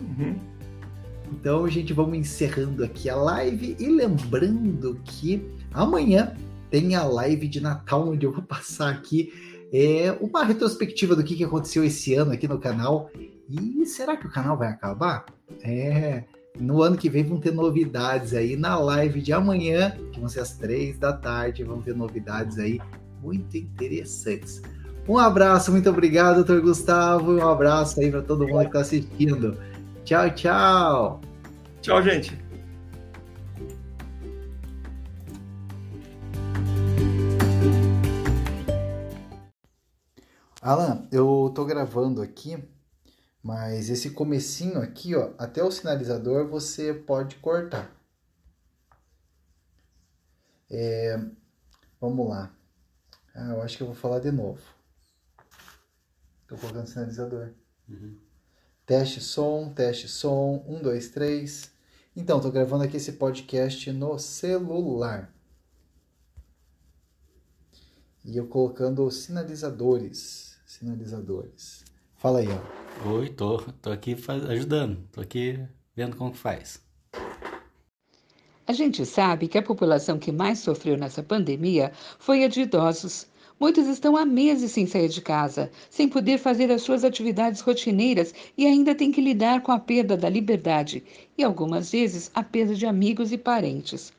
Uhum. 0.00 0.34
Então, 1.30 1.68
gente, 1.68 1.92
vamos 1.92 2.16
encerrando 2.16 2.82
aqui 2.82 3.10
a 3.10 3.16
live 3.16 3.76
e 3.78 3.86
lembrando 3.86 4.98
que 5.04 5.46
amanhã 5.74 6.34
tem 6.70 6.94
a 6.94 7.04
live 7.04 7.46
de 7.46 7.60
Natal, 7.60 8.08
onde 8.08 8.24
eu 8.24 8.32
vou 8.32 8.42
passar 8.42 8.90
aqui 8.90 9.30
é, 9.70 10.16
uma 10.22 10.42
retrospectiva 10.42 11.14
do 11.14 11.22
que, 11.22 11.36
que 11.36 11.44
aconteceu 11.44 11.84
esse 11.84 12.14
ano 12.14 12.32
aqui 12.32 12.48
no 12.48 12.58
canal. 12.58 13.10
E 13.48 13.84
será 13.84 14.16
que 14.16 14.26
o 14.26 14.30
canal 14.30 14.56
vai 14.56 14.68
acabar? 14.68 15.26
É, 15.62 16.24
No 16.58 16.80
ano 16.80 16.96
que 16.96 17.10
vem 17.10 17.24
vão 17.24 17.38
ter 17.38 17.52
novidades 17.52 18.32
aí 18.32 18.56
na 18.56 18.78
live 18.78 19.20
de 19.20 19.34
amanhã, 19.34 19.90
que 20.12 20.18
vão 20.18 20.30
ser 20.30 20.40
às 20.40 20.56
três 20.56 20.98
da 20.98 21.12
tarde, 21.12 21.62
vão 21.62 21.82
ter 21.82 21.94
novidades 21.94 22.58
aí 22.58 22.80
muito 23.20 23.56
interessantes. 23.56 24.62
Um 25.06 25.18
abraço, 25.18 25.70
muito 25.70 25.90
obrigado, 25.90 26.36
doutor 26.36 26.62
Gustavo, 26.62 27.36
e 27.36 27.42
um 27.42 27.46
abraço 27.46 28.00
aí 28.00 28.10
para 28.10 28.22
todo 28.22 28.48
mundo 28.48 28.60
que 28.60 28.66
está 28.68 28.80
assistindo. 28.80 29.54
Tchau, 30.02 30.30
tchau. 30.30 31.20
Tchau, 31.82 32.02
gente. 32.02 32.42
Alan, 40.62 41.06
eu 41.12 41.52
tô 41.54 41.66
gravando 41.66 42.22
aqui, 42.22 42.56
mas 43.42 43.90
esse 43.90 44.08
comecinho 44.08 44.80
aqui, 44.80 45.14
ó, 45.14 45.32
até 45.36 45.62
o 45.62 45.70
sinalizador 45.70 46.48
você 46.48 46.94
pode 46.94 47.36
cortar. 47.36 47.90
É, 50.70 51.20
vamos 52.00 52.26
lá. 52.26 52.50
Ah, 53.34 53.50
eu 53.50 53.60
acho 53.60 53.76
que 53.76 53.82
eu 53.82 53.88
vou 53.88 53.96
falar 53.96 54.20
de 54.20 54.32
novo. 54.32 54.62
Tô 56.54 56.60
colocando 56.60 56.86
sinalizador. 56.86 57.50
Uhum. 57.88 58.16
Teste 58.86 59.20
som, 59.20 59.72
teste 59.74 60.08
som, 60.08 60.64
um, 60.68 60.80
dois, 60.80 61.08
três. 61.08 61.70
Então, 62.14 62.40
tô 62.40 62.50
gravando 62.50 62.84
aqui 62.84 62.96
esse 62.96 63.12
podcast 63.12 63.90
no 63.92 64.18
celular. 64.18 65.34
E 68.24 68.36
eu 68.36 68.46
colocando 68.46 69.10
sinalizadores 69.10 70.54
sinalizadores. 70.64 71.84
Fala 72.16 72.40
aí, 72.40 72.48
ó. 72.48 73.08
Oi, 73.08 73.28
tô, 73.30 73.58
tô 73.80 73.90
aqui 73.90 74.16
faz, 74.16 74.44
ajudando, 74.44 74.98
tô 75.12 75.20
aqui 75.20 75.60
vendo 75.94 76.16
como 76.16 76.32
que 76.32 76.38
faz. 76.38 76.82
A 78.66 78.72
gente 78.72 79.04
sabe 79.04 79.46
que 79.46 79.58
a 79.58 79.62
população 79.62 80.18
que 80.18 80.32
mais 80.32 80.58
sofreu 80.60 80.96
nessa 80.96 81.22
pandemia 81.22 81.92
foi 82.18 82.44
a 82.44 82.48
de 82.48 82.62
idosos. 82.62 83.26
Muitos 83.58 83.86
estão 83.86 84.16
há 84.16 84.26
meses 84.26 84.72
sem 84.72 84.84
sair 84.84 85.08
de 85.08 85.20
casa, 85.20 85.70
sem 85.88 86.08
poder 86.08 86.38
fazer 86.38 86.70
as 86.72 86.82
suas 86.82 87.04
atividades 87.04 87.60
rotineiras 87.60 88.34
e 88.58 88.66
ainda 88.66 88.94
têm 88.94 89.12
que 89.12 89.20
lidar 89.20 89.62
com 89.62 89.70
a 89.70 89.78
perda 89.78 90.16
da 90.16 90.28
liberdade 90.28 91.04
e, 91.38 91.44
algumas 91.44 91.92
vezes, 91.92 92.30
a 92.34 92.42
perda 92.42 92.74
de 92.74 92.84
amigos 92.84 93.32
e 93.32 93.38
parentes. 93.38 94.12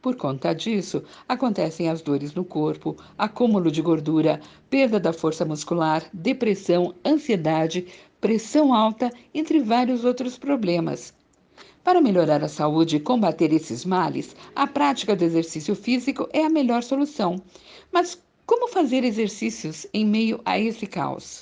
Por 0.00 0.16
conta 0.16 0.54
disso, 0.54 1.04
acontecem 1.28 1.90
as 1.90 2.00
dores 2.00 2.32
no 2.32 2.42
corpo, 2.42 2.96
acúmulo 3.18 3.70
de 3.70 3.82
gordura, 3.82 4.40
perda 4.70 4.98
da 4.98 5.12
força 5.12 5.44
muscular, 5.44 6.02
depressão, 6.10 6.94
ansiedade, 7.04 7.86
pressão 8.18 8.72
alta, 8.72 9.12
entre 9.34 9.60
vários 9.60 10.02
outros 10.02 10.38
problemas. 10.38 11.12
Para 11.84 12.00
melhorar 12.00 12.42
a 12.42 12.48
saúde 12.48 12.96
e 12.96 13.00
combater 13.00 13.52
esses 13.52 13.84
males, 13.84 14.34
a 14.56 14.66
prática 14.66 15.14
do 15.14 15.24
exercício 15.24 15.74
físico 15.74 16.26
é 16.32 16.44
a 16.44 16.50
melhor 16.50 16.82
solução. 16.82 17.36
Mas 17.92 18.18
como 18.50 18.66
fazer 18.66 19.04
exercícios 19.04 19.86
em 19.94 20.04
meio 20.04 20.40
a 20.44 20.58
esse 20.58 20.84
caos? 20.84 21.38